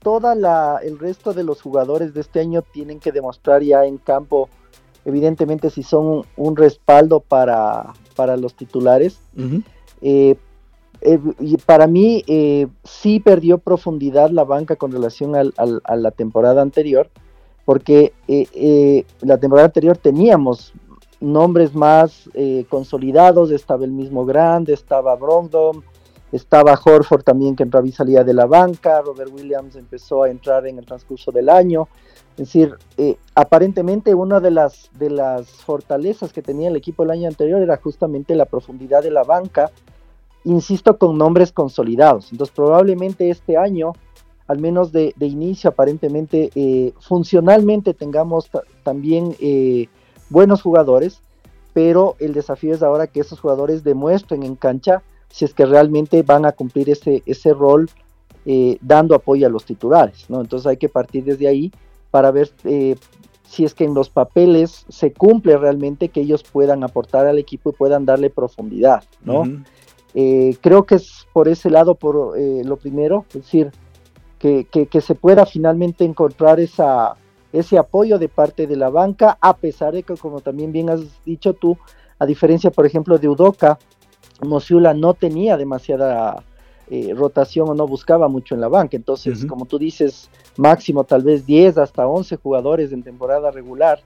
[0.00, 3.98] toda la el resto de los jugadores de este año tienen que demostrar ya en
[3.98, 4.48] campo,
[5.04, 9.18] evidentemente si son un, respaldo para, para los titulares.
[10.02, 10.36] Eh,
[11.02, 17.08] y para mí eh, sí perdió profundidad la banca con relación a la temporada anterior,
[17.64, 20.72] porque eh, la temporada anterior teníamos
[21.20, 22.28] nombres más
[22.68, 25.84] consolidados, estaba el mismo Grande, estaba Brogdon,
[26.32, 30.66] estaba Horford también que entraba y salía de la banca, Robert Williams empezó a entrar
[30.66, 31.88] en el transcurso del año.
[32.32, 32.74] Es decir,
[33.34, 37.76] aparentemente una de las, de las fortalezas que tenía el equipo el año anterior era
[37.76, 39.70] justamente la profundidad de la banca
[40.44, 42.32] insisto, con nombres consolidados.
[42.32, 43.92] Entonces, probablemente este año,
[44.46, 48.50] al menos de, inicio, aparentemente, eh, funcionalmente tengamos
[48.82, 49.88] también eh,
[50.28, 51.20] buenos jugadores,
[51.72, 56.22] pero el desafío es ahora que esos jugadores demuestren en cancha si es que realmente
[56.24, 57.88] van a cumplir ese, ese rol
[58.44, 60.40] eh, dando apoyo a los titulares, ¿no?
[60.40, 61.70] Entonces hay que partir desde ahí
[62.10, 62.50] para ver
[63.50, 67.70] si es que en los papeles se cumple realmente que ellos puedan aportar al equipo
[67.70, 69.44] y puedan darle profundidad, ¿no?
[70.14, 73.70] Eh, creo que es por ese lado por eh, lo primero, es decir,
[74.38, 74.66] que,
[75.00, 77.14] se pueda finalmente encontrar esa,
[77.52, 81.02] ese apoyo de parte de la banca, a pesar de que, como también bien has
[81.24, 81.76] dicho tú,
[82.18, 83.78] a diferencia, por ejemplo, de Udoca,
[84.42, 86.42] Mosiula no tenía demasiada
[86.92, 88.96] eh, rotación o no buscaba mucho en la banca.
[88.96, 94.00] Entonces, como tú dices, máximo tal vez 10 hasta 11 jugadores en temporada regular.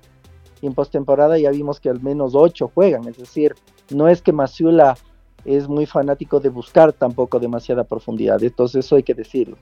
[0.60, 3.08] Y en postemporada ya vimos que al menos 8 juegan.
[3.08, 3.54] Es decir,
[3.90, 4.96] no es que Masiula
[5.44, 8.42] es muy fanático de buscar tampoco demasiada profundidad.
[8.42, 9.56] Entonces, eso hay que decirlo.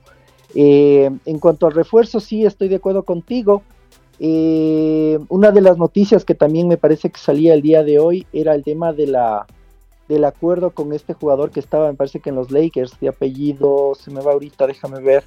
[0.55, 3.63] Eh, en cuanto al refuerzo, sí estoy de acuerdo contigo.
[4.19, 8.27] Eh, una de las noticias que también me parece que salía el día de hoy
[8.31, 9.47] era el tema de la
[10.07, 13.93] del acuerdo con este jugador que estaba, me parece que en los Lakers, de apellido,
[13.95, 15.23] se me va ahorita, déjame ver.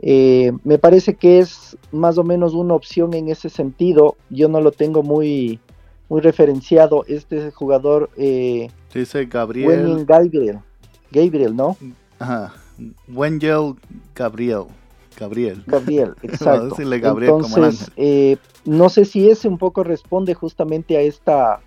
[0.00, 4.16] Eh, me parece que es más o menos una opción en ese sentido.
[4.28, 5.60] Yo no lo tengo muy,
[6.08, 7.04] muy referenciado.
[7.06, 8.10] Este jugador.
[8.92, 10.04] Dice Gabriel.
[10.04, 10.58] Gabriel.
[11.10, 11.76] Gabriel, ¿no?
[12.18, 12.54] Ajá.
[13.08, 13.74] Wengel
[14.14, 14.64] Gabriel.
[15.18, 15.62] Gabriel.
[15.66, 16.76] Gabriel, exacto.
[16.80, 21.60] Entonces, eh, no sé si ese un poco responde justamente a esta,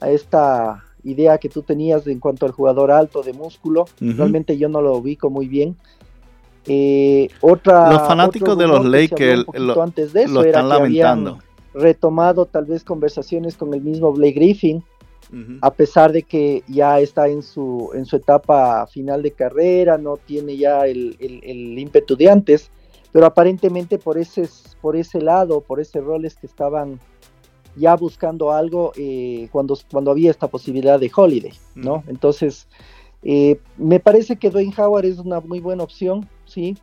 [0.00, 3.86] a esta idea que tú tenías en cuanto al jugador alto de músculo.
[4.00, 5.76] Realmente yo no lo ubico muy bien.
[6.66, 11.40] Eh, otra, los fanáticos de los Lakers lo, antes de eso están lamentando.
[11.74, 14.84] retomado tal vez conversaciones con el mismo Blake Griffin,
[15.62, 20.18] a pesar de que ya está en su, en su etapa final de carrera, no
[20.18, 22.70] tiene ya el, el, ímpetu de antes,
[23.12, 24.48] pero aparentemente por ese,
[24.82, 27.00] por ese lado, por ese roles que estaban
[27.76, 32.04] ya buscando algo eh, cuando, cuando había esta posibilidad de Holiday, ¿no?
[32.06, 32.68] Entonces,
[33.22, 36.76] eh, me parece que Dwayne Howard es una muy buena opción, ¿sí?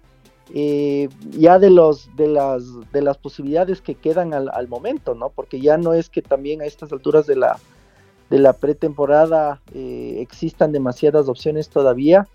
[0.51, 5.29] Eh, ya de los de las de las posibilidades que quedan al, momento, ¿no?
[5.29, 7.59] Porque ya no es que también a estas alturas de la
[8.29, 12.27] de la pretemporada existan demasiadas opciones todavía.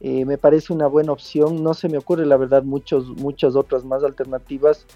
[0.00, 1.62] me parece una buena opción.
[1.62, 4.86] No se me ocurre, la verdad, muchos muchas otras más alternativas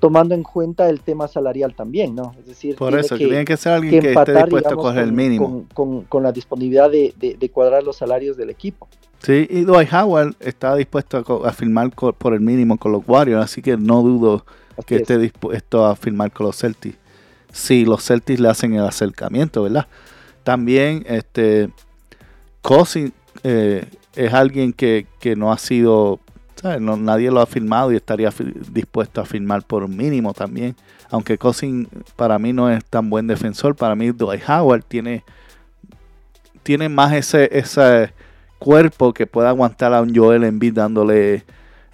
[0.00, 2.34] tomando en cuenta el tema salarial también, ¿no?
[2.38, 5.12] Es decir, por eso, que, tiene que ser alguien que, esté dispuesto a coger el
[5.12, 5.64] mínimo.
[5.74, 8.88] Con, la disponibilidad de, cuadrar los salarios del equipo.
[9.20, 13.62] Sí, y Dwight Howard está dispuesto a, firmar por el mínimo con los Warriors, así
[13.62, 14.44] que no dudo
[14.84, 16.98] que esté dispuesto a firmar con los Celtics.
[17.56, 19.86] Si los Celtics le hacen el acercamiento, ¿verdad?
[20.44, 21.70] También, este,
[22.62, 26.20] Cousin eh, es alguien que, que no ha sido
[26.80, 28.32] nadie lo ha firmado y estaría
[28.72, 30.74] dispuesto a firmar por un mínimo también.
[31.10, 35.22] Aunque Cousin para mí no es tan buen defensor, para mí Dwight Howard tiene,
[36.62, 38.12] tiene más ese, ese
[38.58, 41.44] cuerpo que pueda aguantar a un Joel Embiid dándole,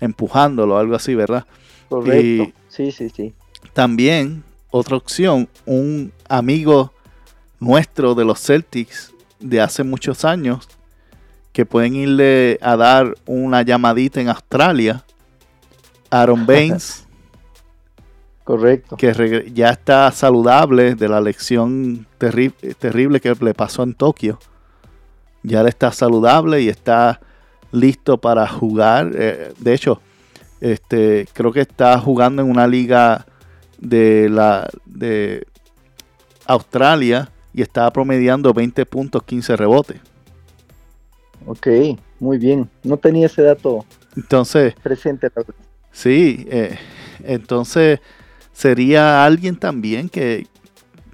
[0.01, 1.45] empujándolo, algo así, ¿verdad?
[1.89, 2.53] Correcto.
[2.69, 3.35] sí, sí, sí.
[3.75, 6.93] También, otra opción, un amigo
[7.61, 10.69] nuestro de los Celtics de hace muchos años,
[11.53, 15.05] que pueden irle a dar una llamadita en Australia.
[16.11, 17.07] Aaron Baines.
[18.45, 18.97] Correcto.
[18.97, 24.39] Que ya está saludable de la lección terrible que le pasó en Tokio.
[25.43, 27.21] Ya está saludable y está
[27.71, 29.13] listo para jugar.
[29.15, 30.01] Eh, de hecho,
[30.61, 33.27] este, creo que está jugando en una liga
[33.83, 35.47] de la de
[36.47, 40.01] Australia y está promediando 20 puntos, 15 rebotes.
[41.45, 41.67] Ok,
[42.21, 42.71] muy bien.
[42.85, 43.85] No tenía ese dato
[44.17, 45.31] entonces, presente.
[45.91, 46.79] Sí, eh,
[47.25, 48.01] entonces
[48.53, 50.47] sería alguien también que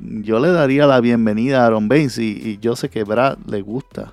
[0.01, 4.11] yo le daría la bienvenida a Aaron Baines y, yo sé que Brad le gusta.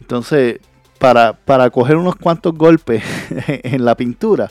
[0.00, 0.60] Entonces,
[0.98, 3.02] para, para coger unos cuantos golpes
[3.48, 4.50] en la pintura,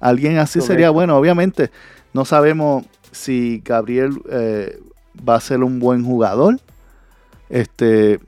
[0.00, 1.16] alguien así sería bueno.
[1.16, 1.70] Obviamente,
[2.12, 4.80] no sabemos si Gabriel eh,
[5.26, 6.60] va a ser un buen jugador.
[7.48, 8.20] Este,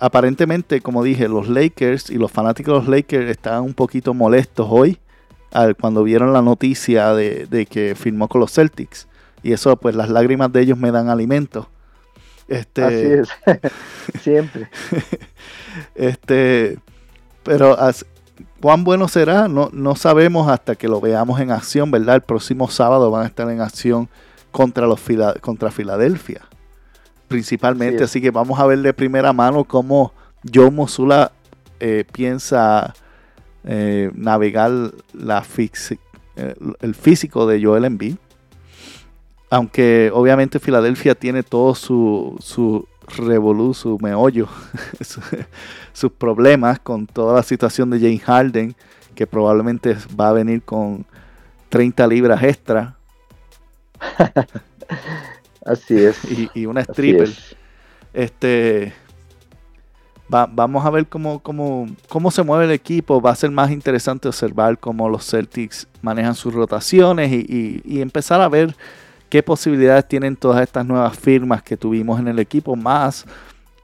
[0.00, 4.66] aparentemente, como dije, los Lakers y los fanáticos de los Lakers estaban un poquito molestos
[4.70, 4.98] hoy
[5.80, 9.08] cuando vieron la noticia de, que firmó con los Celtics.
[9.42, 11.68] Y eso, pues las lágrimas de ellos me dan alimento.
[12.46, 13.28] Este, Así es,
[14.22, 14.68] siempre.
[15.94, 16.78] este,
[17.42, 17.76] pero
[18.60, 22.16] cuán bueno será, no, no sabemos hasta que lo veamos en acción, ¿verdad?
[22.16, 24.08] El próximo sábado van a estar en acción
[24.50, 25.00] contra, los,
[25.40, 26.42] contra Filadelfia
[27.30, 28.02] principalmente.
[28.02, 30.12] Así que vamos a ver de primera mano cómo
[30.52, 31.30] Joe Mosula
[31.78, 32.92] eh, piensa
[33.62, 34.72] eh, navegar
[35.12, 38.16] la eh, el físico de Joel Embiid.
[39.48, 44.48] Aunque obviamente Filadelfia tiene todo su, su revolú, su meollo,
[45.92, 48.74] sus problemas con toda la situación de James Harden,
[49.14, 51.04] que probablemente va a venir con
[51.68, 52.96] 30 libras extra.
[55.64, 56.18] Así es.
[56.54, 57.30] Y, una stripper.
[58.12, 58.92] Este.
[60.28, 63.20] vamos a ver cómo, cómo, cómo se mueve el equipo.
[63.20, 68.48] Va a ser más interesante observar cómo los Celtics manejan sus rotaciones y, empezar a
[68.48, 68.74] ver
[69.28, 73.26] qué posibilidades tienen todas estas nuevas firmas que tuvimos en el equipo, más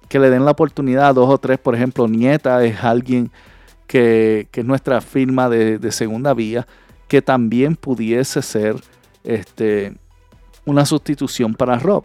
[0.09, 3.31] que le den la oportunidad a dos o tres, por ejemplo, Nieta es alguien
[3.87, 6.67] que, es nuestra firma de, segunda vía,
[7.09, 8.77] que también pudiese ser
[9.25, 9.95] este,
[10.65, 12.05] una sustitución para Rob.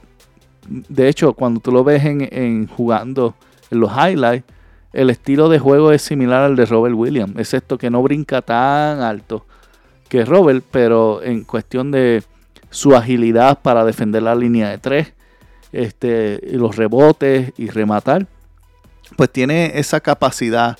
[0.68, 3.36] De hecho, cuando tú lo ves en, jugando
[3.70, 4.46] en los highlights,
[4.94, 9.02] el estilo de juego es similar al de Robert Williams, excepto que no brinca tan
[9.02, 9.46] alto
[10.10, 12.24] que Robert, pero en cuestión de
[12.70, 15.14] su agilidad para defender la línea de tres,
[15.72, 18.28] este, los rebotes y rematar,
[19.16, 20.78] pues tiene esa capacidad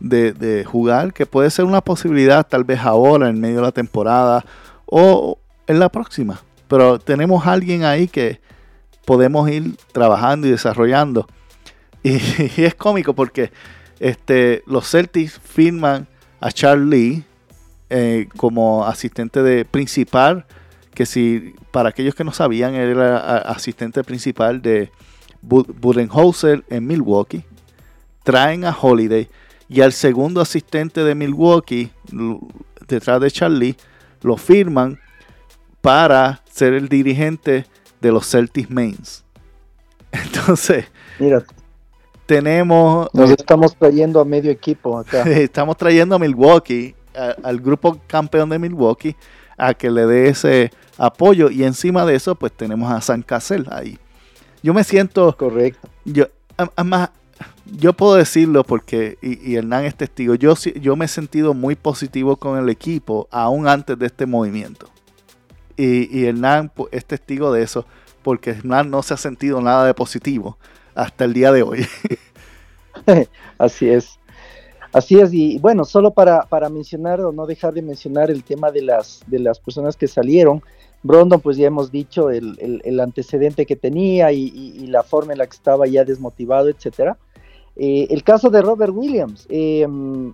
[0.00, 4.44] de, jugar que puede ser una posibilidad tal vez ahora en medio de la temporada
[4.86, 6.40] o en la próxima.
[6.68, 8.40] Pero tenemos alguien ahí que
[9.04, 11.26] podemos ir trabajando y desarrollando.
[12.02, 12.16] Y,
[12.62, 13.50] es cómico porque
[13.98, 16.06] este, los Celtics firman
[16.40, 17.24] a Charlie
[17.90, 20.46] eh, como asistente de principal,
[20.94, 24.90] que si para aquellos que no sabían, él era asistente principal de
[25.42, 27.44] Budenholzer en Milwaukee.
[28.22, 29.28] Traen a Holiday
[29.68, 31.90] y al segundo asistente de Milwaukee,
[32.86, 33.76] detrás de Charlie,
[34.22, 34.98] lo firman
[35.80, 37.66] para ser el dirigente
[38.00, 39.24] de los Celtics Mains.
[40.12, 40.86] Entonces,
[41.18, 41.44] Mira,
[42.26, 43.08] tenemos...
[43.12, 45.22] Nos estamos trayendo a medio equipo acá.
[45.28, 46.94] Estamos trayendo a Milwaukee,
[47.42, 49.16] al grupo campeón de Milwaukee,
[49.56, 51.50] a que le dé ese apoyo.
[51.50, 53.98] Y encima de eso, pues tenemos a San Cassell ahí.
[54.62, 55.36] Yo me siento...
[55.36, 55.88] Correcto.
[56.04, 56.26] Yo,
[56.56, 57.10] además,
[57.66, 62.36] yo puedo decirlo porque, y, Hernán es testigo, yo, yo me he sentido muy positivo
[62.36, 64.88] con el equipo aún antes de este movimiento.
[65.76, 67.86] Y, y Hernán es testigo de eso
[68.22, 70.56] porque Hernán no se ha sentido nada de positivo
[70.94, 71.86] hasta el día de hoy.
[73.58, 74.18] Así es.
[74.94, 78.70] Así es, y bueno, solo para, para mencionar o no dejar de mencionar el tema
[78.70, 80.62] de las, de las personas que salieron,
[81.02, 85.40] Brondon, pues ya hemos dicho el, el, antecedente que tenía y, y, la forma en
[85.40, 87.18] la que estaba ya desmotivado, etcétera.
[87.74, 89.84] Eh, el caso de Robert Williams, eh,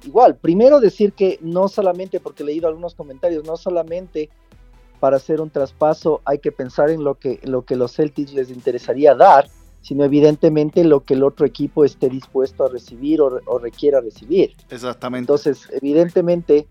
[0.05, 4.29] igual, primero decir que no solamente, porque he leído algunos comentarios, no solamente
[5.01, 8.51] para hacer un traspaso hay que pensar en lo que, lo que los Celtics les
[8.51, 9.49] interesaría dar,
[9.83, 14.55] sino evidentemente lo que el otro equipo esté dispuesto a recibir o, requiera recibir.
[14.69, 15.23] Exactamente.
[15.23, 16.67] Entonces, evidentemente,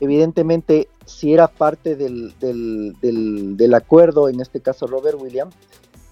[0.00, 5.54] evidentemente, si era parte del, del, del acuerdo, en este caso Robert Williams,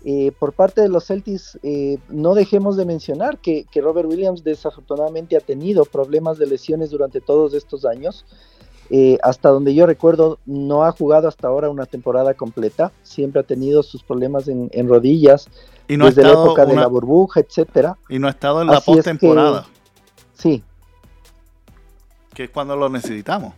[0.09, 5.37] eh, por parte de los Celtics, eh, no dejemos de mencionar que, Robert Williams desafortunadamente
[5.37, 8.25] ha tenido problemas de lesiones durante todos estos años.
[8.91, 12.93] Eh, hasta donde yo recuerdo, no ha jugado hasta ahora una temporada completa.
[13.03, 15.49] Siempre ha tenido sus problemas en, rodillas,
[15.89, 17.97] y no desde la época de la burbuja, etcétera.
[18.09, 19.67] Y no ha estado en la postemporada.
[20.35, 20.63] Sí.
[22.35, 23.55] Que es cuando lo necesitamos.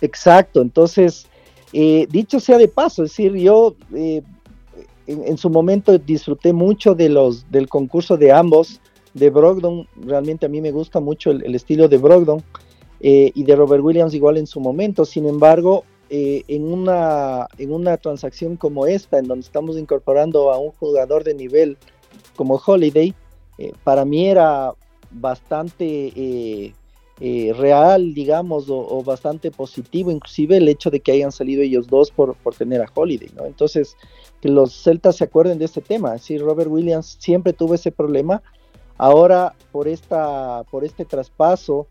[0.00, 0.60] Exacto.
[0.60, 1.26] Entonces,
[1.72, 3.74] dicho sea de paso, es decir, yo
[5.06, 8.80] en, su momento disfruté mucho de los, del concurso de ambos,
[9.12, 12.42] de Brogdon, realmente a mí me gusta mucho el, estilo de Brogdon,
[13.06, 17.70] eh, y de Robert Williams igual en su momento, sin embargo, eh, en, una, en
[17.70, 21.76] una transacción como esta, en donde estamos incorporando a un jugador de nivel
[22.34, 23.12] como Holiday,
[23.58, 24.72] eh, para mí era
[25.10, 26.72] bastante
[27.20, 32.34] real, digamos, o, bastante positivo, inclusive el hecho de que hayan salido ellos dos por,
[32.36, 33.44] por tener a Holiday, ¿no?
[33.44, 33.98] Entonces,
[34.40, 36.16] que los Celtas se acuerden de este tema.
[36.16, 38.42] Si Robert Williams siempre tuvo ese problema.
[38.96, 41.86] Ahora, por, esta, por este traspaso,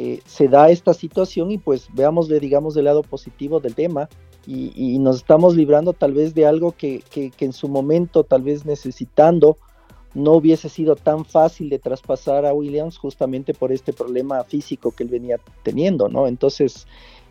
[0.00, 4.08] eh, se da esta situación y pues veamos, digamos, del lado positivo del tema.
[4.46, 8.64] Y, nos estamos librando tal vez de algo que, que, en su momento, tal vez
[8.64, 9.58] necesitando,
[10.14, 15.02] no hubiese sido tan fácil de traspasar a Williams justamente por este problema físico que
[15.02, 16.28] él venía teniendo, ¿no?
[16.28, 16.86] Entonces,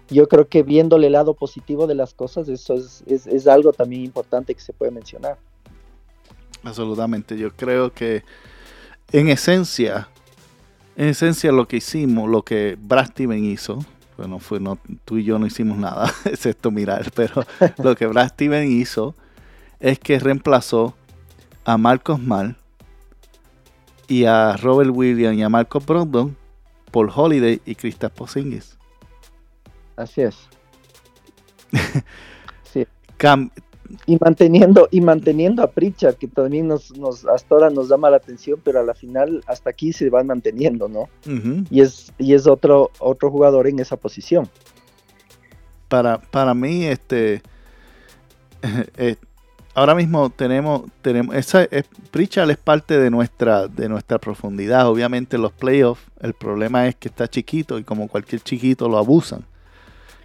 [0.10, 4.54] yo creo que viéndole el lado positivo de las cosas, eso es, algo también importante
[4.54, 5.38] que se puede mencionar.
[6.64, 8.24] Absolutamente, yo creo que
[9.14, 10.10] en esencia,
[10.98, 13.86] en esencia lo que hicimos, lo que Brad Steven hizo,
[14.18, 17.46] bueno, fue, no, tú y yo no hicimos nada, excepto mirar, pero
[17.78, 19.16] lo que Brad Steven hizo
[19.80, 20.96] es que reemplazó
[21.66, 22.58] a Marcos Mal
[24.08, 26.36] y a Robert Williams y a Marcos Brogdon
[26.90, 28.76] por Holiday y Kristaps Porzingis.
[29.96, 30.36] Así es.
[32.74, 32.88] sí.
[34.06, 38.18] Y manteniendo, y manteniendo a Pritchard, que también nos, nos, hasta ahora nos llama la
[38.18, 41.10] atención, pero a la final hasta aquí se van manteniendo, ¿no?
[41.70, 44.50] Y es, y es otro, otro jugador en esa posición.
[45.88, 47.42] Para, para mí, este
[48.98, 49.16] eh,
[49.78, 54.88] ahora mismo tenemos, tenemos, esa es, Pritchard es parte de nuestra, de nuestra profundidad.
[54.88, 59.46] Obviamente los playoffs, el problema es que está chiquito y como cualquier chiquito lo abusan.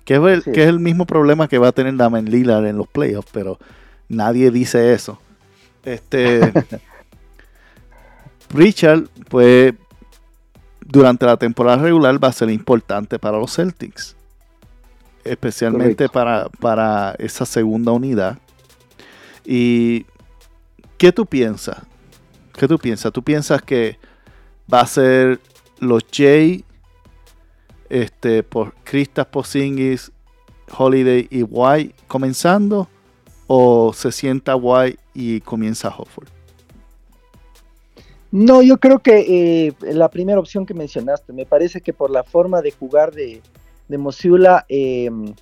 [0.04, 2.76] Que es, el, que es el mismo problema que va a tener Damian Lillard en
[2.76, 3.58] los playoffs, pero
[4.08, 5.18] nadie dice eso.
[5.84, 6.52] Este,
[8.50, 9.74] Richard, pues
[10.80, 14.16] durante la temporada regular va a ser importante para los Celtics.
[15.24, 18.38] Especialmente para, para esa segunda unidad.
[19.44, 20.04] ¿Y
[20.98, 21.78] qué tú piensas?
[22.54, 23.12] ¿Qué tú piensas?
[23.12, 23.98] ¿Tú piensas que
[24.72, 25.40] va a ser
[25.78, 26.64] los Jay,
[27.92, 30.10] este, por Kristaps Porzingis,
[30.76, 32.88] Holiday y White comenzando?
[33.46, 36.28] ¿O se sienta White y comienza Hofford?
[38.30, 42.24] No, yo creo que eh, la primera opción que mencionaste, me parece que por la
[42.24, 43.42] forma de jugar de,
[43.88, 45.34] de Mosiula, em,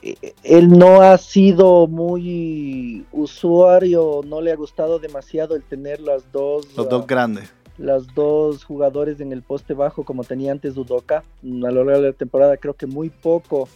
[0.00, 6.30] eh, él no ha sido muy usuario, no le ha gustado demasiado el tener las
[6.30, 6.68] dos...
[6.76, 7.52] Los dos grandes.
[7.78, 11.18] Las dos jugadores en el poste bajo como tenía antes Udoka.
[11.18, 13.68] A lo largo de la temporada creo que muy poco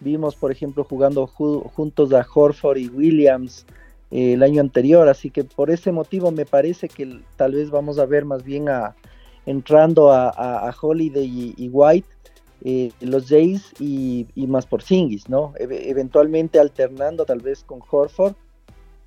[0.00, 3.66] vimos, por ejemplo, jugando juntos a Horford y Williams
[4.10, 7.98] eh, el año anterior, así que por ese motivo me parece que tal vez vamos
[7.98, 8.94] a ver más bien a
[9.44, 12.08] entrando a, Holiday y, White,
[12.64, 15.54] eh, los Jays y, más por Singis, ¿no?
[15.58, 18.34] eventualmente alternando tal vez con Horford,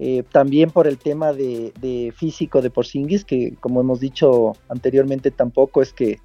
[0.03, 5.83] eh, también por el tema de, físico de Porzingis, que como hemos dicho anteriormente tampoco
[5.83, 6.17] es que,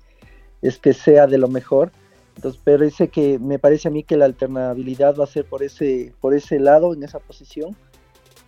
[0.63, 1.93] es que sea de lo mejor.
[2.37, 6.15] Entonces, pero que me parece a mí que la alternabilidad va a ser por ese,
[6.23, 7.77] por ese lado, en esa posición.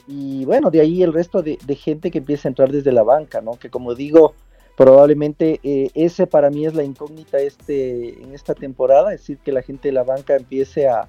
[0.06, 3.42] Y bueno, de ahí el resto de, gente que empieza a entrar desde la banca,
[3.42, 3.58] ¿no?
[3.58, 4.32] Que como digo,
[4.78, 9.52] probablemente eh, ese para mí es la incógnita este, en esta temporada, es decir, que
[9.52, 11.06] la gente de la banca empiece a,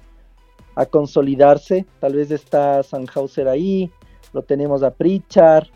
[0.90, 1.84] consolidarse.
[2.00, 3.90] Tal vez está Sanhauser ahí,
[4.32, 5.66] lo tenemos a Pritchard,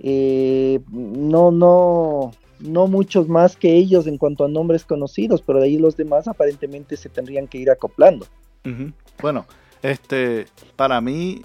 [0.00, 5.66] eh, no, no, no muchos más que ellos en cuanto a nombres conocidos, pero de
[5.66, 8.26] ahí los demás aparentemente se tendrían que ir acoplando.
[9.20, 9.46] Bueno,
[9.82, 10.46] este,
[10.76, 11.42] para mí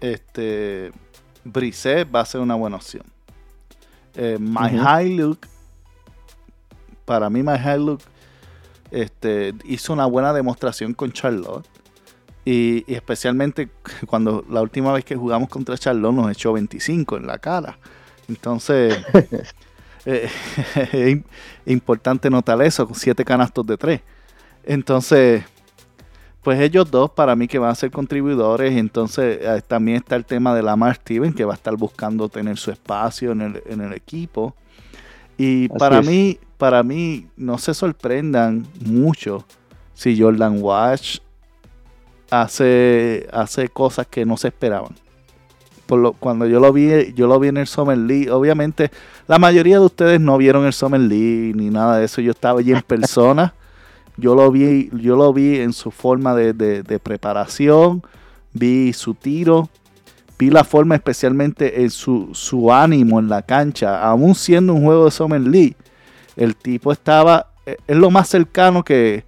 [0.00, 0.92] este,
[1.44, 3.04] Brisset va a ser una buena opción.
[4.14, 5.40] Eh, My High Look,
[7.04, 8.00] para mí My High Look
[8.90, 11.66] este, hizo una buena demostración con Charlotte.
[12.44, 13.68] Y, especialmente
[14.06, 17.78] cuando la última vez que jugamos contra Charlotte nos echó 25 en la cara.
[18.28, 18.98] Entonces,
[20.06, 20.28] eh,
[20.92, 21.18] es
[21.66, 24.00] importante notar eso, con 7 canastos de 3.
[24.64, 25.44] Entonces,
[26.42, 28.76] pues ellos dos para mí que van a ser contribuidores.
[28.76, 32.56] Entonces eh, también está el tema de Lamar Steven que va a estar buscando tener
[32.56, 34.54] su espacio en el, equipo.
[35.36, 39.44] Y para mí, para mí, no se sorprendan mucho
[39.94, 41.18] si Jordan Watch
[42.30, 44.94] hace, hace cosas que no se esperaban.
[45.86, 48.30] Por lo, cuando yo lo vi, yo lo vi en el Summer League.
[48.30, 48.90] Obviamente,
[49.26, 52.20] la mayoría de ustedes no vieron el Summer League ni nada de eso.
[52.20, 53.54] Yo estaba allí en persona.
[54.18, 58.02] Yo lo vi, yo lo vi en su forma de, preparación,
[58.52, 59.68] vi su tiro,
[60.36, 65.12] vi la forma especialmente en su, ánimo en la cancha, aún siendo un juego de
[65.12, 65.76] Summer League.
[66.34, 69.24] El tipo estaba, eh, es lo más cercano que,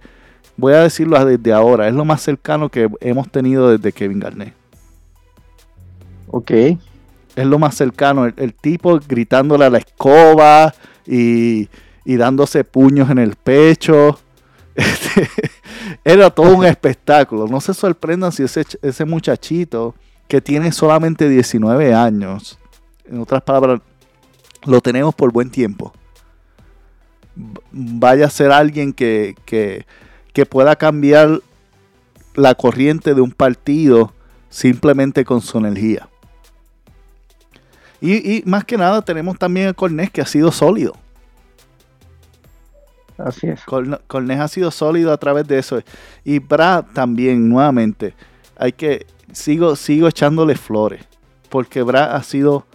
[0.61, 4.53] voy a decirlo desde ahora, es lo más cercano que hemos tenido desde Kevin Garnett.
[6.27, 6.51] Ok.
[7.35, 10.73] Es lo más cercano, el, tipo gritándole a la escoba
[11.05, 11.67] y,
[12.05, 14.19] y dándose puños en el pecho.
[14.75, 15.27] Este,
[16.03, 17.47] era todo un espectáculo.
[17.47, 19.95] No se sorprendan si ese, ese muchachito
[20.27, 22.59] que tiene solamente 19 años,
[23.05, 23.81] en otras palabras,
[24.65, 25.91] lo tenemos por buen tiempo,
[27.71, 29.85] vaya a ser alguien que, que,
[30.45, 31.41] pueda cambiar
[32.35, 34.13] la corriente de un partido
[34.49, 36.07] simplemente con su energía.
[37.99, 40.93] Y, y, más que nada tenemos también a Cornés que ha sido sólido.
[43.17, 43.61] Así es.
[44.07, 45.79] Cornés ha sido sólido a través de eso.
[46.23, 48.13] Y Brad también, nuevamente,
[48.57, 51.03] hay que, sigo, sigo echándole flores,
[51.49, 52.65] porque Brad ha sido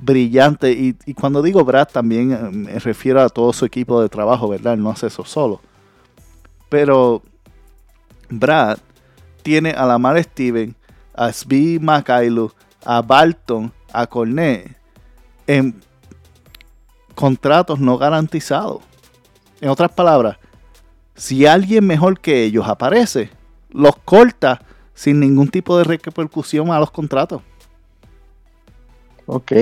[0.00, 0.72] brillante.
[0.72, 4.76] Y, cuando digo Brad también eh, me refiero a todo su equipo de trabajo, ¿verdad?
[4.76, 5.60] no hace eso solo.
[6.70, 7.22] Pero
[8.30, 8.78] Brad
[9.42, 10.74] tiene a Lamar Steven,
[11.14, 12.50] a Svi Makailu,
[12.84, 14.80] a Barton, a Cornet
[15.50, 15.82] en
[17.16, 18.82] contratos no garantizados.
[19.60, 20.38] En otras palabras,
[21.16, 23.30] si alguien mejor que ellos aparece,
[23.70, 24.62] los corta
[24.94, 27.42] sin ningún tipo de repercusión a los contratos.
[29.26, 29.52] Ok.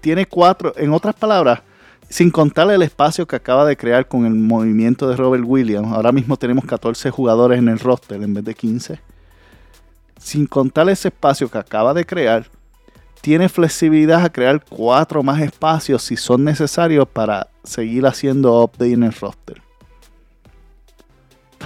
[0.00, 1.60] Tiene cuatro, en otras palabras,
[2.12, 6.12] sin contar el espacio que acaba de crear con el movimiento de Robert Williams, ahora
[6.12, 9.00] mismo tenemos 14 jugadores en el roster en vez de 15.
[10.18, 12.50] Sin contar ese espacio que acaba de crear,
[13.22, 19.04] tiene flexibilidad a crear cuatro más espacios si son necesarios para seguir haciendo update en
[19.04, 19.62] el roster.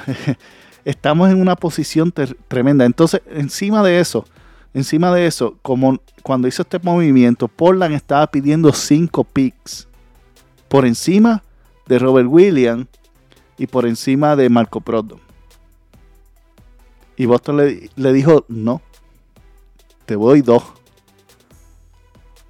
[0.84, 2.14] Estamos en una posición
[2.46, 2.84] tremenda.
[2.84, 4.24] Entonces, encima de eso,
[4.74, 9.88] Encima de eso, como cuando hizo este movimiento, Portland estaba pidiendo 5 picks
[10.76, 11.42] por encima
[11.86, 12.86] de Robert Williams
[13.56, 15.18] y por encima de Marco Prodo.
[17.16, 18.82] Y Boston le, le dijo, no,
[20.04, 20.62] te voy dos.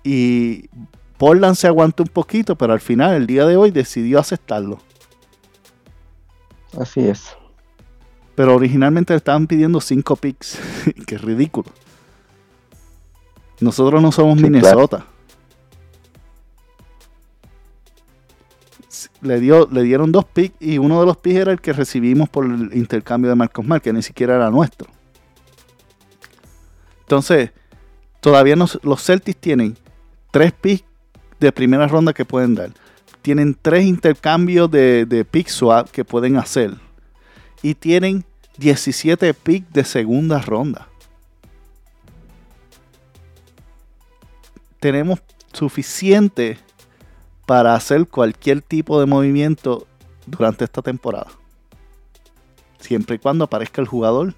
[0.02, 0.68] Y
[1.18, 4.80] Portland se aguantó un poquito, pero al final, el día de hoy, decidió aceptarlo.
[6.80, 7.28] Así es.
[8.34, 10.58] Pero originalmente le estaban pidiendo 5 picks.
[11.06, 11.70] Qué ridículo.
[13.60, 15.06] Nosotros no somos Sí, Minnesota.
[19.22, 22.28] Le, dio, le dieron dos picks y uno de los picks era el que recibimos
[22.28, 24.88] por el intercambio de Marcos Mar, que ni siquiera era nuestro.
[27.00, 27.50] Entonces,
[28.20, 29.76] todavía los Celtics tienen
[30.30, 30.84] tres picks
[31.40, 32.70] de primera ronda que pueden dar.
[33.22, 36.74] Tienen tres intercambios de, de pick swap que pueden hacer.
[37.62, 38.24] Y tienen
[38.58, 40.88] 17 picks de segunda ronda.
[44.80, 45.20] Tenemos
[45.52, 46.58] suficiente
[47.46, 49.86] para hacer cualquier tipo de movimiento
[50.26, 51.28] durante esta temporada.
[52.80, 54.34] Siempre y cuando aparezca el jugador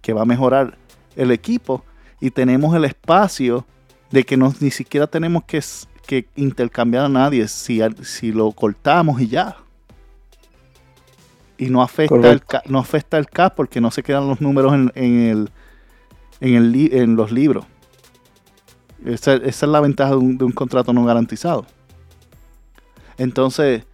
[0.00, 0.76] que va a mejorar
[1.14, 1.84] el equipo
[2.20, 3.64] y tenemos el espacio
[4.10, 5.62] de que no, ni siquiera tenemos que,
[6.06, 9.56] que intercambiar a nadie si, si lo cortamos y ya.
[11.58, 12.60] Y no afecta, el, Correcto.
[12.66, 15.50] no afecta el cap porque no se quedan los números en, en el,
[16.40, 17.66] en, el en los libros.
[19.04, 21.66] Esa, esa es la ventaja de un, de un contrato no garantizado.
[23.22, 23.84] Entonces,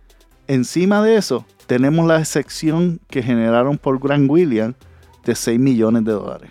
[0.47, 4.75] encima de eso, tenemos la excepción que generaron por Grant Williams
[5.25, 6.51] de 6 millones de dólares.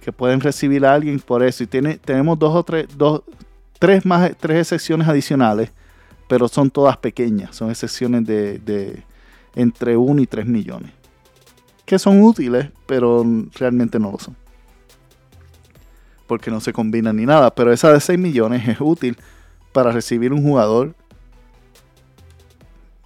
[0.00, 1.62] que- pueden recibir a alguien por eso.
[1.64, 3.22] Y tiene, tenemos dos o tres, dos,
[3.78, 5.70] tres más, tres excepciones adicionales,
[6.28, 7.54] pero son todas pequeñas.
[7.56, 9.02] Son excepciones de, de
[9.54, 10.92] entre 1 y 3 millones.
[11.84, 13.24] Que son útiles, pero
[13.58, 14.36] realmente no lo son.
[16.32, 17.54] Porque no se combinan ni nada.
[17.54, 19.18] Pero esa de 6 millones es útil
[19.70, 20.94] para recibir un jugador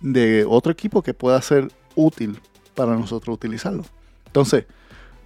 [0.00, 2.38] de otro equipo que pueda ser útil
[2.76, 3.82] para nosotros utilizarlo.
[4.26, 4.66] Entonces,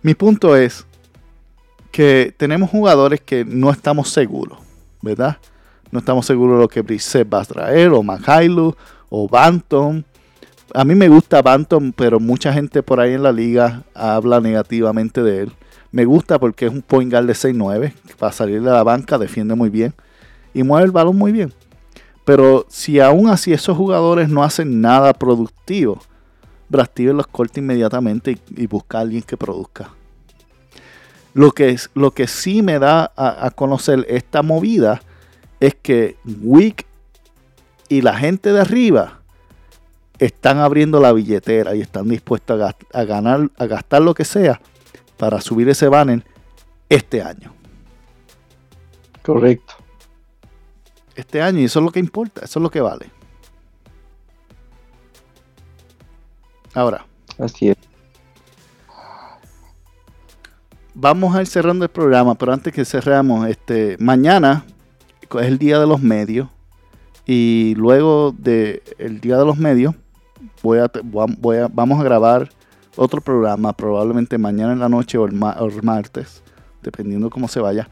[0.01, 0.87] mi punto es
[1.93, 4.59] que tenemos jugadores que no estamos seguros,
[5.03, 5.37] ¿verdad?
[5.91, 8.75] No estamos seguros de lo que Brissett va a traer, o Mahailu,
[9.11, 10.07] o Banton.
[10.73, 15.23] A mí me gusta Banton, pero mucha gente por ahí en la liga habla negativamente
[15.23, 15.53] de él.
[15.93, 19.19] Me gusta porque es un point guard de 6'9, que para salir de la banca
[19.19, 19.95] defiende muy bien
[20.55, 21.53] y mueve el balón muy bien.
[22.25, 26.01] Pero si aún así esos jugadores no hacen nada productivo,
[26.69, 29.91] Brad los corta inmediatamente y, busca a alguien que produzca.
[31.35, 35.01] Lo que, lo que sí me da a, conocer esta movida
[35.59, 36.87] es que Wick
[37.89, 39.21] y la gente de arriba
[40.21, 44.61] están abriendo la billetera y están dispuestos a ganar, a gastar lo que sea
[45.21, 46.25] para subir ese banner
[46.89, 47.53] este año.
[49.23, 49.75] Correcto.
[51.15, 53.11] Este año, y eso es lo que importa, eso es lo que vale.
[56.73, 57.05] Ahora,
[57.39, 57.77] Así es.
[60.95, 64.65] vamos a ir cerrando el programa, pero antes que cerramos, este, mañana
[65.21, 66.49] es el día de los medios
[67.27, 69.95] y luego de el día de los medios
[70.63, 72.49] voy a- voy a- vamos a grabar
[73.01, 76.43] otro programa, probablemente mañana en la noche o el, ma- o el martes,
[76.83, 77.89] dependiendo cómo se vaya,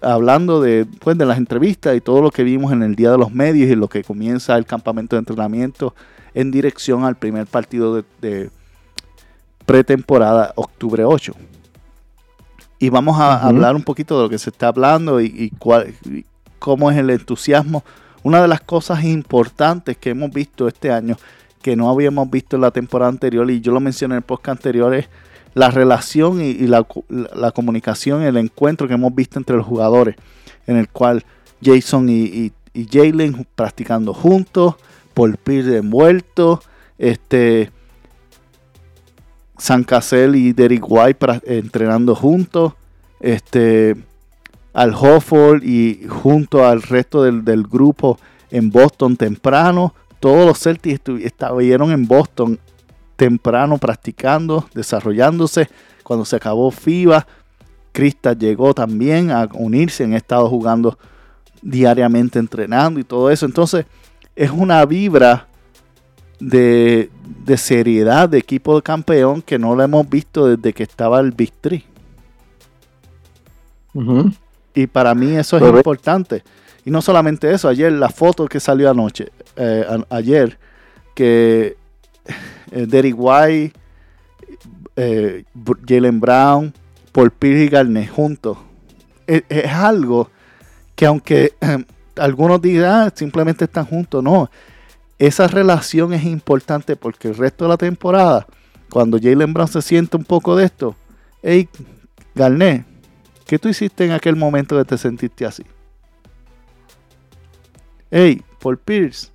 [0.00, 3.18] hablando de, pues, de las entrevistas y todo lo que vimos en el día de
[3.18, 5.94] los medios y lo que comienza el campamento de entrenamiento
[6.34, 8.50] en dirección al primer partido de, de
[9.64, 11.32] pretemporada, octubre 8.
[12.78, 15.94] Y vamos a hablar un poquito de lo que se está hablando y, y cuál,
[16.04, 16.24] y
[16.58, 17.82] cómo es el entusiasmo.
[18.22, 21.16] Una de las cosas importantes que hemos visto este año,
[21.62, 24.58] que no habíamos visto en la temporada anterior, y yo lo mencioné en el podcast
[24.58, 25.08] anterior, es
[25.54, 30.16] la relación y, la, la- comunicación, el encuentro que hemos visto entre los jugadores,
[30.66, 31.24] en el cual
[31.62, 32.52] Jason y,
[32.90, 34.74] Jalen practicando juntos,
[35.14, 36.62] Paul Pierce envuelto,
[36.98, 37.70] este,
[39.56, 42.74] San Cassell y Derek White entrenando juntos,
[43.20, 43.96] este,
[44.74, 48.18] al Hofford y junto al resto del, del grupo
[48.50, 49.94] en Boston temprano.
[50.26, 52.58] Todos los Celtics estu- estuvieron en Boston
[53.14, 55.68] temprano practicando, desarrollándose.
[56.02, 57.24] Cuando se acabó FIBA,
[57.92, 60.98] Krista llegó también a unirse, han estado jugando
[61.62, 63.46] diariamente, entrenando y todo eso.
[63.46, 63.86] Entonces,
[64.34, 65.46] es una vibra
[66.40, 67.08] de,
[67.44, 71.30] de seriedad de equipo de campeón que no lo hemos visto desde que estaba el
[71.30, 71.84] Big Three.
[74.74, 76.42] Y para mí eso es importante.
[76.84, 80.58] Y no solamente eso, ayer la foto que salió anoche, eh, ayer,
[81.14, 81.76] que
[82.70, 83.72] eh, Derek White,
[84.96, 85.44] eh,
[85.86, 86.74] Jalen Brown,
[87.12, 88.58] Paul Pierce y Garnett juntos.
[89.26, 89.42] Es,
[89.72, 90.30] algo
[90.94, 91.54] que aunque
[92.16, 94.50] algunos digan ah, simplemente están juntos, no.
[95.18, 98.46] Esa relación es importante porque el resto de la temporada,
[98.90, 100.94] cuando Jalen Brown se siente un poco de esto,
[101.42, 101.68] hey,
[102.34, 102.84] Garnett,
[103.46, 105.64] ¿qué tú hiciste en aquel momento que te sentiste así?
[108.10, 109.30] Hey, Paul Pierce,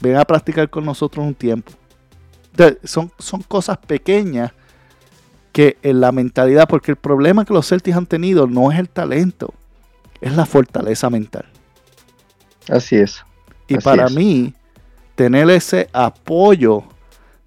[0.00, 1.72] ven a practicar con nosotros un tiempo.
[2.84, 4.52] son, son cosas pequeñas
[5.52, 8.88] que en la mentalidad, porque el problema que los Celtics han tenido no es el
[8.88, 9.52] talento,
[10.20, 11.46] es la fortaleza mental.
[12.68, 13.24] Así es.
[13.66, 14.54] Y para mí,
[15.14, 16.84] tener ese apoyo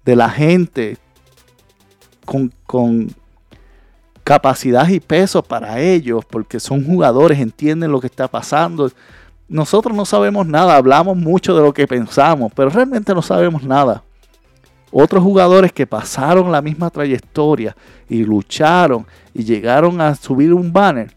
[0.04, 0.98] de la gente
[2.24, 3.14] con, con
[4.22, 8.90] capacidad y peso para ellos, porque son jugadores, entienden lo que está pasando.
[9.48, 14.02] Nosotros no sabemos nada, hablamos mucho de lo que pensamos, pero realmente no sabemos nada.
[14.90, 17.76] Otros jugadores que pasaron la misma trayectoria
[18.08, 21.14] y lucharon y llegaron a subir un banner,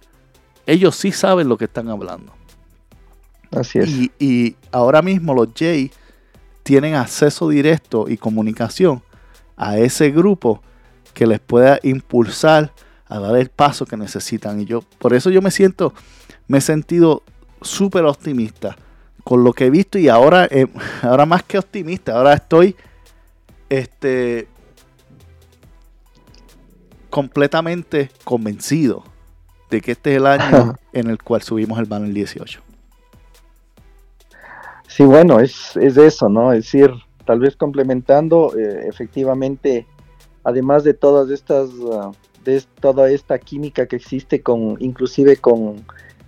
[0.66, 2.34] ellos sí saben lo que están hablando.
[3.56, 3.88] Así es.
[3.88, 5.92] Y, y ahora mismo los Jay
[6.64, 9.02] tienen acceso directo y comunicación
[9.56, 10.62] a ese grupo
[11.14, 12.74] que les pueda impulsar
[13.08, 14.60] a dar el paso que necesitan.
[14.60, 15.94] Y yo, por eso yo me siento,
[16.48, 17.24] me he sentido
[17.62, 18.76] súper optimista
[19.24, 20.68] con lo que he visto y ahora, eh,
[21.02, 22.76] ahora más que optimista, ahora estoy
[23.70, 24.48] este,
[27.10, 29.04] completamente convencido
[29.70, 32.62] de que este es el año en el cual subimos el banner 18.
[34.88, 36.54] Sí, bueno, es, es eso, ¿no?
[36.54, 36.92] Es decir,
[37.26, 39.86] tal vez complementando, eh, efectivamente,
[40.44, 45.86] además de todas estas, uh, de toda esta química que existe con, inclusive con,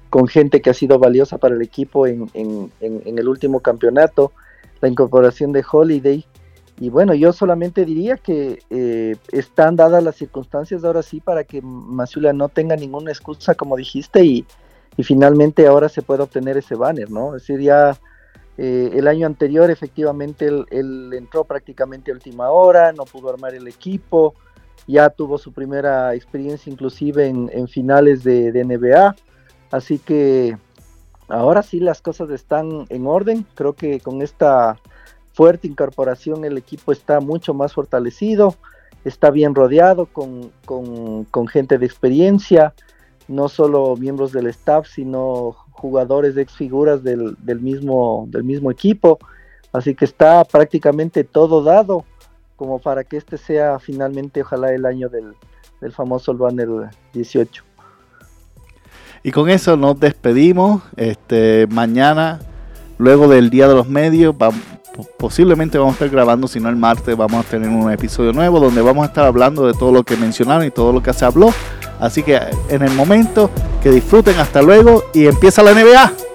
[0.09, 4.31] con gente que ha sido valiosa para el equipo en, en, el último campeonato,
[4.81, 6.25] la incorporación de Holiday.
[6.79, 11.61] Y bueno, yo solamente diría que eh, están dadas las circunstancias ahora sí para que
[11.61, 14.45] Masula no tenga ninguna excusa, como dijiste, y,
[14.95, 17.35] y finalmente ahora se pueda obtener ese banner, ¿no?
[17.35, 17.99] Es decir, ya
[18.61, 23.69] eh, el año anterior efectivamente él, entró prácticamente a última hora, no pudo armar el
[23.69, 24.35] equipo,
[24.85, 29.15] ya tuvo su primera experiencia inclusive en, finales de, NBA,
[29.71, 30.57] así que
[31.27, 34.77] ahora sí las cosas están en orden, creo que con esta
[35.33, 38.55] fuerte incorporación el equipo está mucho más fortalecido,
[39.05, 42.73] está bien rodeado con, con gente de experiencia,
[43.29, 49.19] no solo miembros del staff, sino jugadores ex figuras del, del, mismo, del mismo equipo.
[49.71, 52.05] Así que está prácticamente todo dado
[52.55, 55.33] como para que este sea finalmente, ojalá, el año del,
[55.79, 57.68] del famoso Banner 18.
[59.23, 60.81] Y con eso nos despedimos.
[60.95, 62.39] Este, mañana,
[62.97, 64.35] luego del Día de los Medios,
[65.17, 68.59] posiblemente vamos a estar grabando, si no el martes, vamos a tener un episodio nuevo
[68.59, 71.25] donde vamos a estar hablando de todo lo que mencionaron y todo lo que se
[71.25, 71.53] habló.
[71.99, 72.39] Así que
[72.69, 73.49] en el momento
[73.83, 76.28] que disfruten, hasta luego y empieza la NBA.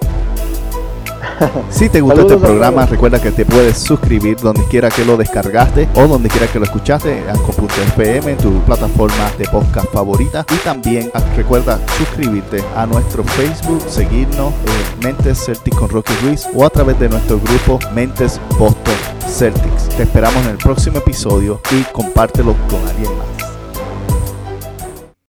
[1.69, 5.87] Si te gustó este programa, recuerda que te puedes suscribir donde quiera que lo descargaste
[5.95, 10.45] o donde quiera que lo escuchaste, Anco.fm, en tu plataforma de podcast favorita.
[10.53, 16.47] Y también ah, recuerda suscribirte a nuestro Facebook, seguirnos en Mentes Celtics con Rocky Ruiz
[16.53, 18.95] o a través de nuestro grupo Mentes Boston
[19.27, 19.89] Celtics.
[19.89, 23.44] Te esperamos en el próximo episodio y compártelo con alguien más.